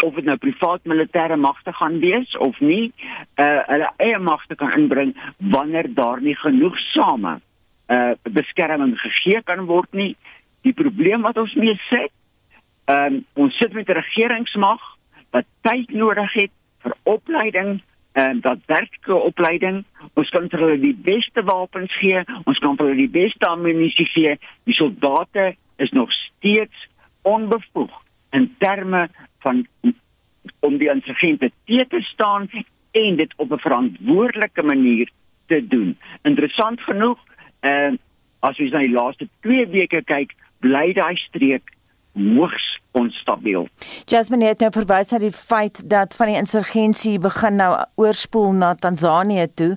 of 0.05 0.15
dit 0.15 0.25
nou 0.25 0.37
privaat 0.37 0.85
militêre 0.85 1.37
magte 1.37 1.73
gaan 1.73 1.99
wees 1.99 2.37
of 2.37 2.59
nie, 2.61 2.93
uh 3.41 3.63
hulle 3.71 3.91
eie 3.97 4.19
magte 4.19 4.55
kan 4.55 4.73
inbring 4.77 5.15
wanneer 5.39 5.89
daar 5.95 6.21
nie 6.23 6.37
genoegsame 6.37 7.39
uh 7.89 8.13
beskerming 8.23 8.97
gegee 9.01 9.43
kan 9.43 9.65
word 9.71 9.93
nie. 9.93 10.17
Die 10.63 10.73
probleem 10.73 11.23
wat 11.23 11.39
ons 11.41 11.55
mee 11.55 11.77
sit, 11.89 12.13
um, 12.89 13.25
ons 13.35 13.57
sit 13.61 13.73
met 13.73 13.89
regeringsmag 13.89 14.81
wat 15.37 15.49
tyd 15.67 15.93
nodig 15.93 16.33
het 16.33 16.53
vir 16.85 16.95
opleiding 17.17 17.81
en 18.15 18.41
dat 18.45 18.63
werklike 18.71 19.15
opleiding 19.31 19.83
ons 20.15 20.31
kan 20.31 20.49
vir 20.53 20.65
hulle 20.67 20.81
die 20.83 20.97
beste 21.09 21.43
wapens 21.49 21.95
gee 21.99 22.23
ons 22.45 22.61
kan 22.63 22.79
vir 22.79 22.91
hulle 22.91 23.03
die 23.03 23.17
beste 23.19 23.49
ammunisie 23.51 24.07
gee 24.13 24.37
die 24.71 24.79
soldate 24.79 25.55
is 25.83 25.91
nog 25.91 26.13
steeds 26.13 26.89
onbevoeg 27.23 28.01
in 28.39 28.55
terme 28.59 29.09
van 29.45 29.67
om 30.61 30.79
die 30.79 30.91
insurgente 30.91 31.51
te 31.65 31.87
te 31.89 32.01
staan 32.01 32.49
en 32.95 33.17
dit 33.17 33.33
op 33.37 33.53
'n 33.53 33.59
verantwoordelike 33.59 34.63
manier 34.63 35.09
te 35.47 35.67
doen. 35.67 35.99
Interessant 36.23 36.81
genoeg, 36.81 37.19
eh 37.61 37.93
as 38.41 38.57
jy 38.57 38.69
na 38.69 38.79
die 38.79 38.93
laaste 38.93 39.29
2 39.41 39.67
weke 39.67 40.03
kyk, 40.05 40.35
bly 40.61 40.93
daai 40.93 41.17
streek 41.17 41.71
hoogs 42.13 42.81
onstabiel. 42.95 43.69
Jasmine 44.07 44.47
het 44.53 44.63
nou 44.63 44.71
verwys 44.75 45.11
na 45.13 45.19
die 45.23 45.33
feit 45.35 45.83
dat 45.91 46.15
van 46.17 46.31
die 46.31 46.39
insurgensie 46.39 47.19
begin 47.19 47.59
nou 47.59 47.73
oorspoel 48.01 48.53
na 48.53 48.75
Tansanië 48.75 49.47
toe. 49.55 49.75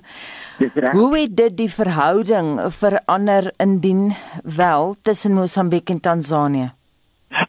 Hoe 0.92 1.10
het 1.18 1.36
dit 1.36 1.56
die 1.56 1.70
verhouding 1.70 2.58
verander 2.80 3.52
indien 3.56 4.12
wel 4.42 4.94
tussen 5.02 5.34
Mosambiek 5.34 5.90
en 5.90 6.00
Tansanië? 6.00 6.70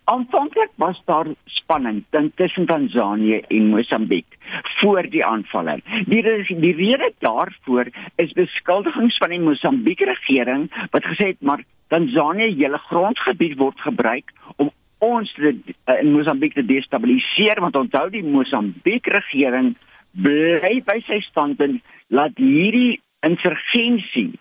Aanvanklik 0.03 0.69
was 0.75 1.01
daar 1.05 1.27
spanning 1.45 2.03
tussen 2.35 2.65
Tanzanië 2.65 3.39
en 3.47 3.69
Mosambiek 3.69 4.37
voor 4.79 5.09
die 5.09 5.25
aanvalle. 5.25 5.79
Die 6.05 6.23
die 6.59 6.75
rede 6.75 7.11
daarvoor 7.19 7.87
is 8.15 8.31
beskuldigings 8.31 9.17
van 9.17 9.29
die 9.29 9.39
Mosambiek 9.39 9.99
regering 9.99 10.69
wat 10.91 11.05
gesê 11.05 11.31
het 11.33 11.41
maar 11.41 11.63
Tanzanië 11.87 12.55
hele 12.57 12.77
grondgebied 12.77 13.57
word 13.57 13.79
gebruik 13.79 14.33
om 14.55 14.71
ons 14.99 15.31
te, 15.33 15.53
uh, 15.53 15.97
in 15.99 16.11
Mosambiek 16.13 16.53
te 16.53 16.65
destabiliseer 16.65 17.61
want 17.63 17.77
onthou 17.79 18.07
die 18.13 18.23
Mosambiek 18.25 19.07
regering 19.13 19.73
bly 20.11 20.79
by 20.85 20.97
sy 21.07 21.19
standpunt 21.27 21.81
dat 22.09 22.37
hierdie 22.41 22.99
insurgensie 23.25 24.33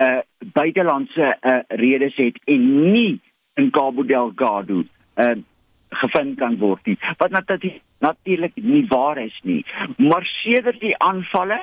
uh 0.00 0.20
buitelandse 0.56 1.26
uh, 1.36 1.60
redes 1.76 2.16
het 2.16 2.38
en 2.48 2.66
nie 2.92 3.20
in 3.60 3.70
Cabo 3.70 4.04
Delgado 4.08 4.84
uh 5.20 5.36
gevind 5.90 6.36
kan 6.38 6.54
word 6.60 6.86
nie. 6.86 6.94
Wat 7.18 7.32
natuurlik 7.34 7.80
natuurlik 7.98 8.54
nie 8.54 8.84
waar 8.88 9.18
is 9.18 9.34
nie. 9.42 9.64
Maar 9.98 10.24
sedert 10.24 10.80
die 10.80 10.94
aanvalle 11.02 11.58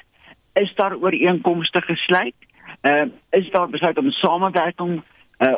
is 0.53 0.73
daar 0.75 0.97
ooreenkomste 0.97 1.81
gesluit 1.81 2.35
uh 2.83 3.07
is 3.29 3.49
daar 3.51 3.69
besluit 3.69 3.97
om 3.97 4.11
samewerking 4.11 5.01
uh 5.39 5.55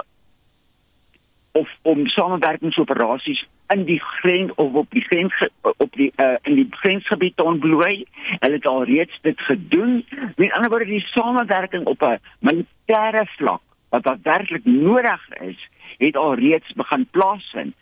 of 1.51 1.69
om 1.81 2.07
samewerkingsoperasies 2.07 3.47
in 3.67 3.85
die 3.85 3.99
grens 3.99 4.53
of 4.55 4.73
op 4.73 4.91
die 4.91 5.01
grens 5.01 5.49
op 5.61 5.93
die 5.93 6.11
uh, 6.15 6.35
in 6.41 6.55
die 6.55 6.67
grensgebied 6.69 7.35
te 7.35 7.43
ontblooi. 7.43 8.05
Hulle 8.39 8.53
het 8.53 8.67
al 8.67 8.83
reeds 8.83 9.19
dit 9.21 9.41
gedoen. 9.41 10.05
Met 10.35 10.51
ander 10.51 10.69
woorde 10.69 10.85
die 10.85 11.07
samewerking 11.13 11.85
op 11.85 12.01
'n 12.01 12.19
militêre 12.39 13.25
vlak 13.37 13.61
wat 13.89 14.17
werklik 14.23 14.65
nodig 14.65 15.29
is, 15.29 15.69
het 15.97 16.15
al 16.15 16.33
reeds 16.35 16.73
begin 16.73 17.07
plaasvind. 17.11 17.75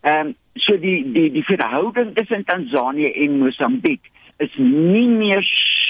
Ehm 0.00 0.26
um, 0.26 0.34
so 0.54 0.78
die 0.78 1.12
die 1.12 1.30
die 1.32 1.44
verhouding 1.44 2.14
tussen 2.14 2.44
Tansanië 2.44 3.12
en 3.12 3.38
Mosambiek 3.38 4.10
is 4.36 4.54
nie 4.56 5.08
meer 5.08 5.42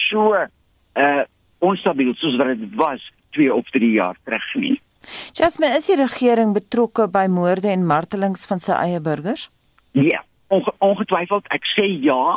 so 0.09 0.35
uh 0.95 1.23
onstabiel 1.59 2.15
soos 2.15 2.37
wat 2.37 2.47
dit 2.47 2.75
was 2.75 3.13
2 3.31 3.55
of 3.55 3.71
3 3.71 3.91
jaar 3.91 4.17
terug 4.25 4.55
nie. 4.55 4.81
Jasmine, 5.33 5.77
is 5.77 5.87
die 5.87 5.97
regering 5.97 6.53
betrokke 6.55 7.09
by 7.09 7.27
moorde 7.27 7.71
en 7.73 7.87
martelings 7.87 8.47
van 8.47 8.61
sy 8.61 8.73
eie 8.73 9.01
burgers? 9.01 9.49
Ja, 9.93 10.23
onge 10.51 10.73
ongetwyfeld. 10.79 11.47
Ek 11.55 11.67
sê 11.75 11.87
ja, 12.05 12.37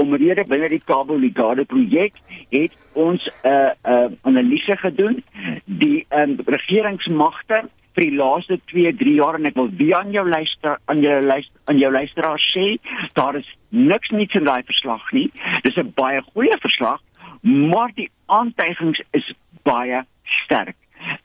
omrede 0.00 0.44
binne 0.48 0.68
die 0.72 0.82
Cabo 0.84 1.16
Ligado 1.18 1.64
projek 1.68 2.20
het 2.52 2.72
ons 2.92 3.24
'n 3.26 3.48
uh, 3.48 3.72
'n 3.84 4.12
uh, 4.12 4.18
analise 4.22 4.76
gedoen. 4.76 5.22
Die 5.64 6.06
um, 6.10 6.38
regeringsmagte 6.46 7.64
vir 7.94 8.02
die 8.02 8.16
laaste 8.18 8.58
2, 8.70 8.92
3 9.00 9.14
jaar 9.14 9.38
en 9.38 9.46
ek 9.46 9.58
wil 9.58 9.70
weer 9.78 9.96
aan 9.96 10.12
jou 10.12 10.26
luister 10.28 10.78
aan 10.90 11.00
jou 11.02 11.20
luister 11.22 11.60
aan 11.64 11.78
jou 11.78 11.90
luisteraar 11.92 12.40
sê, 12.52 12.78
daar 13.14 13.36
is 13.36 13.48
niks 13.70 14.10
niets 14.10 14.34
in 14.34 14.44
daai 14.44 14.62
verslag 14.62 15.12
nie. 15.12 15.30
Dis 15.62 15.76
'n 15.76 15.92
baie 15.94 16.22
goeie 16.34 16.58
verslag, 16.60 17.00
maar 17.42 17.90
die 17.94 18.10
aantuigings 18.26 19.00
is 19.12 19.32
baie 19.62 20.04
sterk. 20.24 20.76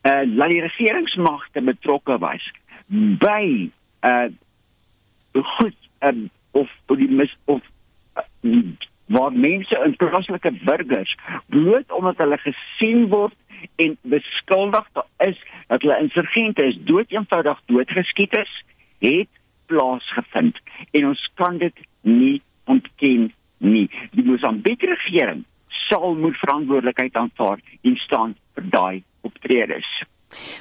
Uh 0.03 0.21
laat 0.35 0.53
die 0.53 0.61
regeringsmagte 0.61 1.61
betrokke 1.61 2.17
was 2.17 2.51
by 3.23 3.69
uh 4.01 4.29
goed 5.33 5.75
um, 5.99 6.29
of 6.51 6.69
die 6.87 7.09
mis 7.09 7.35
of 7.45 7.61
uh, 8.15 8.59
waar 9.05 9.33
mense 9.33 9.81
in 9.85 9.95
plaaslike 9.95 10.51
burgers 10.63 11.15
bloot 11.45 11.91
omdat 11.91 12.17
hulle 12.17 12.37
gesien 12.37 13.07
word 13.09 13.35
en 13.75 13.97
beskuldig 14.01 14.87
is 15.17 15.39
dat 15.67 15.81
hulle 15.81 15.99
insurgente 15.99 16.63
is 16.63 16.77
dood 16.83 17.11
eenvoudig 17.11 17.61
doodgeskiet 17.65 18.37
is, 18.37 18.51
het 18.99 19.29
plaasgevind 19.65 20.59
en 20.91 21.07
ons 21.11 21.31
kan 21.33 21.57
dit 21.57 21.85
nie 22.01 22.41
ontken 22.65 23.31
nie. 23.57 23.87
Die 24.11 24.23
Mosambieke 24.23 24.87
regering 24.93 25.43
sal 25.89 26.15
moet 26.15 26.37
verantwoordelikheid 26.37 27.15
aanvaar 27.15 27.61
en 27.81 27.95
staan 28.05 28.35
vir 28.55 28.69
daai 28.75 28.97
optredes. 29.49 30.05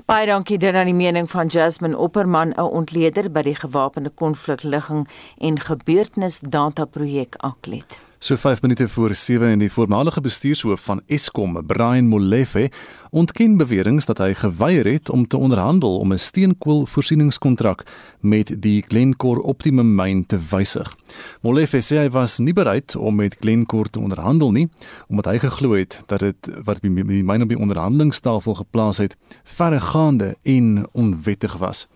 Baie 0.08 0.26
dankie 0.26 0.56
dit 0.58 0.74
aan 0.74 0.88
die 0.88 0.96
mening 0.96 1.28
van 1.30 1.46
Jasmine 1.46 1.96
Opperman, 1.96 2.54
'n 2.56 2.60
ontleder 2.60 3.30
by 3.30 3.42
die 3.42 3.54
gewapende 3.54 4.10
konflikligging 4.10 5.08
en 5.38 5.60
gebeurtenisdata 5.60 6.84
projek 6.84 7.34
Aklet. 7.36 8.00
So 8.18 8.36
5 8.36 8.62
minute 8.62 8.88
voor 8.88 9.14
7 9.14 9.48
en 9.48 9.58
die 9.58 9.72
voormalige 9.72 10.20
bestuurshoof 10.20 10.80
van 10.80 11.02
Eskom, 11.06 11.66
Brian 11.66 12.06
Molefe, 12.06 12.70
ontken 13.10 13.56
beweringe 13.56 14.04
dat 14.04 14.18
hy 14.18 14.34
geweier 14.34 14.86
het 14.86 15.10
om 15.10 15.26
te 15.26 15.36
onderhandel 15.36 15.98
om 15.98 16.12
'n 16.12 16.18
steenkoolvoorsieningskontrak 16.18 17.82
met 18.20 18.62
die 18.62 18.84
Glencore 18.88 19.42
Optimum 19.42 19.94
myn 19.94 20.26
te 20.26 20.38
wysig. 20.50 20.92
Molefe 21.40 21.78
sê 21.80 21.96
hy 21.96 22.10
was 22.10 22.38
nie 22.38 22.52
bereid 22.52 22.96
om 22.96 23.14
met 23.14 23.36
Glencore 23.40 23.90
te 23.90 24.00
onderhandel 24.00 24.50
nie, 24.50 24.68
omdat 25.08 25.24
hy 25.24 25.38
geglo 25.38 25.72
het 25.72 26.02
dat 26.06 26.20
dit 26.20 26.50
wat 26.64 26.80
die 26.80 26.90
myn 27.22 27.42
op 27.42 27.48
die 27.48 27.58
onderhandelingstafel 27.58 28.54
geplaas 28.54 28.98
het, 28.98 29.16
verregaande 29.44 30.36
en 30.42 30.86
onwettig 30.92 31.56
was. 31.56 31.86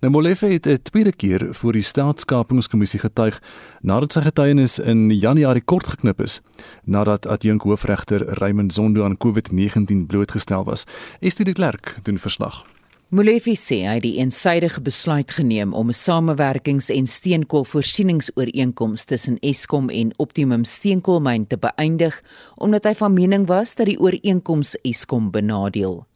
Nou 0.00 0.12
Molefe 0.12 0.46
het 0.46 0.66
'n 0.66 0.78
tweede 0.82 1.12
keer 1.12 1.54
voor 1.54 1.72
die 1.72 1.82
staatskapingskommissie 1.82 3.00
getuig 3.00 3.42
nadat 3.80 4.12
sy 4.12 4.20
getuienis 4.20 4.78
in 4.78 5.10
Januarie 5.10 5.64
kort 5.64 5.86
geknip 5.86 6.20
is 6.20 6.40
nadat 6.84 7.26
adjunk 7.26 7.62
hoofregter 7.62 8.24
Raymond 8.38 8.72
Zondo 8.72 9.04
aan 9.04 9.16
COVID-19 9.16 10.06
blootgestel 10.06 10.61
was. 10.64 10.84
Estie 11.20 11.44
de 11.44 11.52
Klerk 11.52 11.98
doen 12.02 12.18
verslag. 12.18 12.64
Molefe 13.12 13.52
sê 13.60 13.82
hy 13.84 13.98
het 13.98 14.06
die 14.06 14.14
eensydige 14.22 14.80
besluit 14.80 15.30
geneem 15.36 15.74
om 15.76 15.88
'n 15.88 15.92
samewerkings- 15.92 16.88
en 16.88 17.06
steenkoolvoorsieningsooreenkoms 17.06 19.04
tussen 19.04 19.36
Eskom 19.40 19.88
en 19.88 20.12
Optimum 20.16 20.64
Steenkoolmyn 20.64 21.46
te 21.46 21.58
beëindig 21.58 22.22
omdat 22.56 22.84
hy 22.84 22.94
van 22.94 23.12
mening 23.12 23.46
was 23.46 23.74
dat 23.74 23.86
die 23.86 24.00
ooreenkoms 24.00 24.76
Eskom 24.82 25.30
benadeel. 25.30 26.06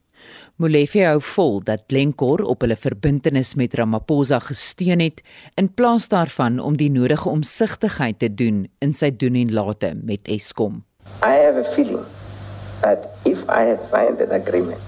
Molefe 0.57 1.05
hou 1.05 1.20
vol 1.20 1.61
dat 1.64 1.82
Glencore 1.86 2.47
op 2.47 2.61
hulle 2.64 2.76
verbintenis 2.76 3.55
met 3.55 3.74
Ramaphosa 3.74 4.38
gesteun 4.38 5.01
het 5.01 5.22
in 5.55 5.68
plaas 5.74 6.09
daarvan 6.09 6.59
om 6.59 6.76
die 6.76 6.90
nodige 6.90 7.28
omsigtigheid 7.28 8.18
te 8.18 8.34
doen 8.34 8.68
in 8.78 8.94
sy 8.94 9.11
doen 9.16 9.34
en 9.34 9.53
late 9.53 9.92
met 10.03 10.28
Eskom. 10.28 10.84
I 11.22 11.36
have 11.44 11.61
a 11.61 11.74
feeling 11.74 12.05
that 12.80 13.16
if 13.47 13.51
I 13.51 13.62
had 13.62 13.84
signed 13.84 14.20
an 14.20 14.32
agreement 14.32 14.80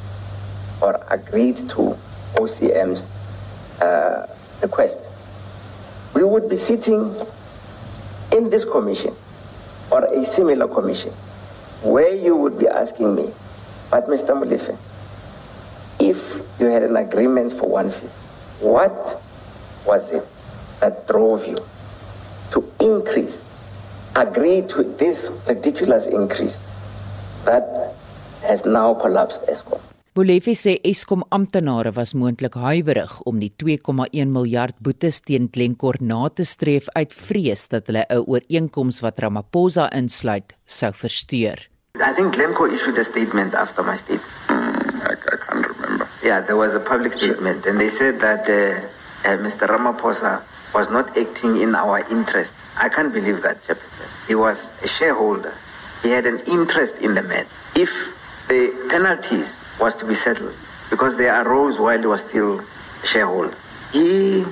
or 0.82 1.00
agreed 1.10 1.56
to 1.70 1.96
OCM's 2.34 3.08
uh, 3.80 4.26
request, 4.62 4.98
we 6.14 6.24
would 6.24 6.48
be 6.48 6.56
sitting 6.56 7.14
in 8.32 8.50
this 8.50 8.64
commission 8.64 9.14
or 9.92 10.04
a 10.04 10.26
similar 10.26 10.66
commission 10.66 11.12
where 11.82 12.12
you 12.12 12.34
would 12.34 12.58
be 12.58 12.66
asking 12.66 13.14
me, 13.14 13.32
but 13.92 14.08
Mr. 14.08 14.30
Mulife, 14.34 14.76
if 16.00 16.18
you 16.58 16.66
had 16.66 16.82
an 16.82 16.96
agreement 16.96 17.52
for 17.52 17.68
one 17.68 17.92
fee, 17.92 18.08
what 18.60 19.22
was 19.86 20.10
it 20.10 20.26
that 20.80 21.06
drove 21.06 21.46
you 21.46 21.56
to 22.50 22.72
increase, 22.80 23.40
agree 24.16 24.62
to 24.62 24.82
this 24.82 25.30
ridiculous 25.46 26.06
increase 26.06 26.58
that 27.44 27.94
has 28.42 28.64
now 28.64 28.94
collapsed 28.94 29.42
ESCOM? 29.48 29.80
Molefe 30.18 30.50
sê 30.58 30.80
Eskom 30.82 31.20
amptenare 31.30 31.92
was 31.94 32.10
moontlik 32.18 32.56
huiwerig 32.58 33.12
om 33.30 33.36
die 33.38 33.52
2,1 33.62 34.32
miljard 34.34 34.74
boetes 34.82 35.20
teen 35.22 35.46
Glencore 35.54 36.02
na 36.02 36.26
te 36.28 36.42
streef 36.42 36.88
uit 36.96 37.14
vrees 37.14 37.68
dat 37.70 37.86
hulle 37.86 38.02
'n 38.10 38.24
ooreenkoms 38.26 39.00
wat 39.00 39.20
Ramaphosa 39.22 39.86
insluit 39.94 40.56
sou 40.66 40.90
versteur. 40.92 41.68
I 41.94 42.12
think 42.16 42.34
Glencore 42.34 42.74
issued 42.74 42.98
a 42.98 43.04
statement 43.04 43.54
after 43.54 43.84
my 43.84 43.96
statement. 43.96 44.26
Mm, 44.48 45.06
I, 45.06 45.14
I 45.14 45.36
can't 45.46 45.66
remember. 45.66 46.08
Yeah, 46.22 46.40
there 46.40 46.56
was 46.56 46.74
a 46.74 46.80
public 46.80 47.12
statement, 47.12 47.66
and 47.66 47.78
they 47.78 47.90
said 47.90 48.18
that 48.18 48.48
uh, 48.48 48.74
uh, 49.24 49.36
Mr. 49.38 49.68
Ramaphosa 49.68 50.42
was 50.74 50.90
not 50.90 51.16
acting 51.16 51.60
in 51.60 51.76
our 51.76 52.02
interest. 52.10 52.54
I 52.76 52.88
can't 52.88 53.12
believe 53.14 53.42
that. 53.42 53.58
He 54.26 54.34
was 54.34 54.70
a 54.82 54.88
shareholder. 54.88 55.54
He 56.02 56.10
had 56.10 56.26
an 56.26 56.40
interest 56.46 56.98
in 56.98 57.14
the 57.14 57.22
man. 57.22 57.46
If 57.74 57.90
the 58.48 58.72
penalties 58.88 59.56
was 59.78 59.94
to 59.96 60.06
be 60.06 60.14
settled 60.14 60.54
because 60.90 61.16
they 61.16 61.28
arose 61.28 61.78
while 61.78 62.00
he 62.00 62.06
was 62.06 62.20
still 62.20 62.60
shareholder. 63.04 63.56
He 63.92 64.44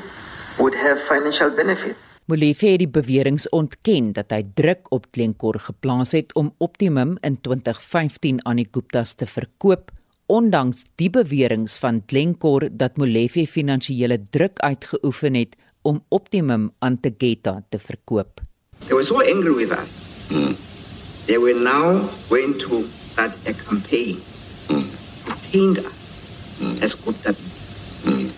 would 0.58 0.74
have 0.74 1.00
financial 1.00 1.50
benefit. 1.50 1.96
Molefe 2.26 2.66
het 2.66 2.80
die 2.82 2.90
beweringe 2.90 3.46
ontken 3.54 4.10
dat 4.16 4.32
hy 4.34 4.40
druk 4.58 4.88
op 4.90 5.06
Glencore 5.14 5.60
geplaas 5.62 6.10
het 6.16 6.34
om 6.34 6.50
Optimum 6.58 7.14
in 7.22 7.38
2015 7.40 8.40
aan 8.42 8.58
die 8.58 8.66
Guptas 8.66 9.14
te 9.14 9.28
verkoop, 9.30 9.92
ondanks 10.26 10.82
die 10.98 11.10
beweringe 11.10 11.70
van 11.78 12.02
Glencore 12.10 12.72
dat 12.74 12.98
Molefe 12.98 13.46
finansiële 13.46 14.18
druk 14.34 14.58
uitgeoefen 14.58 15.38
het 15.38 15.54
om 15.86 16.02
Optimum 16.08 16.72
aan 16.78 16.98
Tegeta 17.00 17.62
te 17.70 17.78
verkoop. 17.78 18.42
They 18.88 18.96
were 18.96 19.06
so 19.06 19.22
angry 19.22 19.54
with 19.54 19.70
us. 19.70 19.88
Mm. 20.28 20.56
They 21.26 21.38
were 21.38 21.54
now 21.54 22.10
going 22.28 22.58
to 22.66 22.84
start 23.16 23.32
a 23.48 23.54
campaign 23.54 24.20
mm. 24.68 24.84
to 25.24 25.32
taint 25.48 25.78
us 25.80 25.96
mm. 26.60 26.82
as 26.84 26.92
Gupta 26.92 27.32
people. 27.32 28.28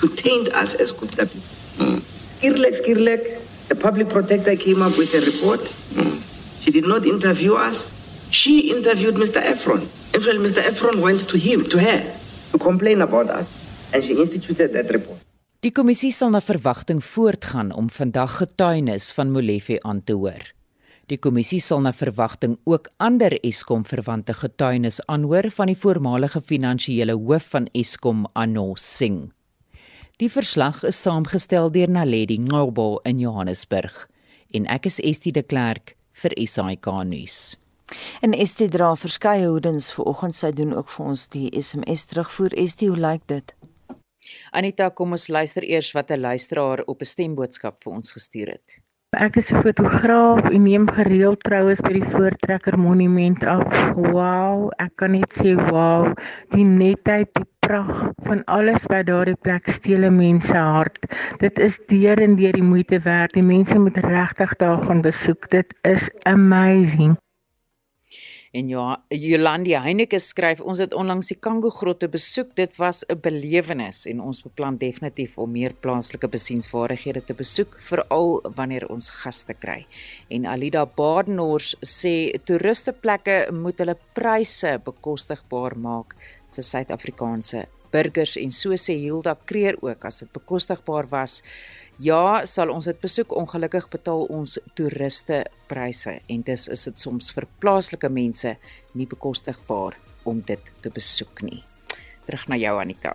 To 0.00 0.06
taint 0.20 0.48
us 0.52 0.74
as 0.74 0.92
Gupta 0.92 1.24
people. 1.24 2.04
Skirlek, 2.36 2.74
Skirlek, 2.84 3.40
the 3.68 3.74
public 3.74 4.10
protector 4.10 4.56
came 4.56 4.82
up 4.82 4.98
with 5.00 5.08
a 5.14 5.24
report. 5.24 5.64
She 6.60 6.70
did 6.70 6.84
not 6.84 7.06
interview 7.06 7.54
us. 7.54 7.88
She 8.30 8.68
interviewed 8.76 9.16
Mr. 9.16 9.40
Efron. 9.40 9.88
Fact, 10.12 10.40
Mr. 10.46 10.60
Efron 10.60 11.00
went 11.00 11.26
to 11.28 11.38
him, 11.38 11.64
to 11.70 11.78
her, 11.80 12.00
to 12.52 12.58
complain 12.58 13.00
about 13.00 13.30
us, 13.30 13.48
and 13.94 14.04
she 14.04 14.20
instituted 14.20 14.72
that 14.74 14.92
report. 14.92 15.20
Die 15.64 15.72
kommissie 15.72 16.12
sal 16.12 16.28
na 16.34 16.42
verwagting 16.44 17.00
voortgaan 17.00 17.72
om 17.72 17.88
vandag 17.88 18.36
getuienis 18.36 19.08
van 19.16 19.32
Molefe 19.32 19.78
aan 19.80 20.04
te 20.04 20.12
hoor. 20.12 20.52
Die 21.12 21.18
kommissie 21.20 21.60
sal 21.60 21.82
na 21.84 21.90
verwagting 21.92 22.54
ook 22.64 22.86
ander 22.96 23.34
Eskom 23.44 23.82
verwante 23.84 24.32
getuienis 24.38 25.02
aanhoor 25.12 25.50
van 25.52 25.68
die 25.68 25.76
voormalige 25.76 26.40
finansiële 26.40 27.12
hoof 27.12 27.50
van 27.52 27.66
Eskom, 27.76 28.22
Anos 28.32 28.86
Singh. 28.96 29.26
Die 30.16 30.30
verslag 30.32 30.80
is 30.88 31.02
saamgestel 31.02 31.68
deur 31.74 31.90
Naledi 31.92 32.38
Ngobo 32.38 33.02
in 33.04 33.20
Johannesburg 33.20 34.06
en 34.56 34.64
ek 34.72 34.88
is 34.88 34.96
Estie 35.04 35.32
de 35.34 35.42
Klerk 35.42 35.92
vir 36.22 36.32
SAK 36.40 36.88
nuus. 37.10 37.58
En 38.24 38.32
Estie 38.32 38.70
dra 38.72 38.94
verskeie 38.96 39.50
hoedens 39.50 39.90
vir 39.92 40.08
oggend 40.08 40.38
sy 40.38 40.54
doen 40.56 40.72
ook 40.72 40.88
vir 40.88 41.10
ons 41.12 41.26
die 41.34 41.50
SMS 41.52 42.06
terugvoer. 42.08 42.56
Estie, 42.56 42.88
hoe 42.88 42.96
lyk 42.96 43.28
dit? 43.28 43.52
Anita, 44.56 44.88
kom 44.88 45.12
ons 45.12 45.28
luister 45.28 45.68
eers 45.68 45.92
wat 45.92 46.10
'n 46.10 46.20
luisteraar 46.20 46.84
op 46.86 47.02
'n 47.02 47.12
stemboodskap 47.12 47.82
vir 47.82 47.92
ons 47.92 48.12
gestuur 48.12 48.56
het. 48.56 48.80
Ek 49.14 49.36
is 49.38 49.52
'n 49.52 49.60
fotograaf 49.62 50.48
en 50.50 50.62
neem 50.66 50.86
gereeld 50.90 51.42
troues 51.46 51.80
by 51.86 51.92
die 51.94 52.08
Voortrekker 52.14 52.74
Monument 52.78 53.44
af. 53.46 53.62
Wow, 53.94 54.72
ek 54.82 54.96
kan 54.98 55.14
net 55.14 55.30
sê 55.38 55.54
wow, 55.70 56.10
die 56.50 56.66
netheid, 56.66 57.30
die 57.38 57.46
pragt 57.66 58.10
van 58.26 58.42
alles 58.50 58.82
wat 58.90 59.06
daardie 59.06 59.38
plek 59.46 59.70
steel 59.70 60.04
'n 60.10 60.16
mens 60.16 60.46
se 60.50 60.56
hart. 60.58 61.06
Dit 61.38 61.58
is 61.58 61.78
deur 61.86 62.18
en 62.18 62.36
deur 62.36 62.52
die 62.52 62.68
moeite 62.72 62.98
werd. 63.06 63.32
Die 63.32 63.42
mense 63.42 63.78
moet 63.78 63.96
regtig 63.96 64.56
daar 64.56 64.82
gaan 64.82 65.02
besoek. 65.02 65.48
Dit 65.48 65.74
is 65.82 66.10
amazing. 66.22 67.16
En 68.54 68.68
ja, 68.70 68.84
Jolandi 69.10 69.72
Heineke 69.74 70.20
skryf 70.22 70.60
ons 70.62 70.78
het 70.78 70.92
onlangs 70.94 71.32
die 71.32 71.36
Kango 71.42 71.72
grotte 71.74 72.06
besoek. 72.06 72.52
Dit 72.54 72.76
was 72.78 73.02
'n 73.08 73.18
belewenis 73.18 74.06
en 74.06 74.20
ons 74.20 74.42
beplan 74.42 74.78
definitief 74.78 75.38
om 75.38 75.50
meer 75.50 75.74
plaaslike 75.74 76.28
besiensvaardighede 76.28 77.24
te 77.24 77.34
besoek, 77.34 77.76
veral 77.80 78.40
wanneer 78.54 78.86
ons 78.88 79.10
gaste 79.10 79.54
kry. 79.54 79.86
En 80.30 80.46
Alida 80.46 80.86
Badenhorst 80.86 81.76
sê 81.82 82.38
toeristeplekke 82.44 83.52
moet 83.52 83.78
hulle 83.78 83.96
pryse 84.12 84.80
bekostigbaar 84.84 85.76
maak 85.76 86.14
vir 86.52 86.64
Suid-Afrikaanse 86.64 87.66
burgers 87.94 88.36
en 88.40 88.50
so 88.50 88.76
sê 88.80 88.96
Hilda 88.98 89.36
Kreer 89.46 89.78
ook 89.82 90.04
as 90.04 90.18
dit 90.22 90.32
bekostigbaar 90.34 91.08
was 91.10 91.42
Ja, 92.02 92.42
sal 92.44 92.72
ons 92.74 92.88
dit 92.90 92.98
besoek 92.98 93.30
ongelukkig 93.38 93.86
betaal 93.92 94.24
ons 94.34 94.56
toeriste 94.74 95.44
pryse 95.70 96.16
en 96.26 96.40
dis 96.42 96.64
is 96.68 96.88
dit 96.88 96.98
soms 96.98 97.30
vir 97.36 97.46
plaaslike 97.62 98.08
mense 98.10 98.56
nie 98.98 99.06
bekostigbaar 99.06 99.94
om 100.26 100.40
dit 100.42 100.72
te 100.82 100.90
besoek 100.90 101.44
nie. 101.46 101.62
Terug 102.24 102.48
na 102.48 102.56
jou 102.58 102.72
Anita. 102.80 103.12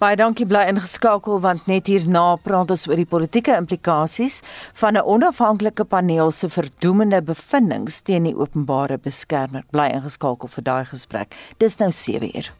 Baie 0.00 0.16
dankie 0.16 0.46
bly 0.48 0.62
ingeskakel 0.70 1.42
want 1.44 1.66
net 1.68 1.90
hierna 1.90 2.38
praat 2.40 2.70
ons 2.72 2.86
oor 2.88 2.96
die 2.96 3.08
politieke 3.10 3.56
implikasies 3.58 4.40
van 4.80 4.96
'n 4.96 5.04
onafhanklike 5.04 5.84
paneel 5.84 6.30
se 6.30 6.48
verdoemende 6.48 7.20
bevindinge 7.20 8.00
teen 8.04 8.24
die 8.24 8.36
openbare 8.36 8.98
beskermer. 8.98 9.64
Bly 9.70 9.90
ingeskakel 9.92 10.48
vir 10.48 10.64
daai 10.64 10.84
gesprek. 10.84 11.34
Dis 11.58 11.78
nou 11.78 11.90
7 11.90 12.30
uur. 12.36 12.59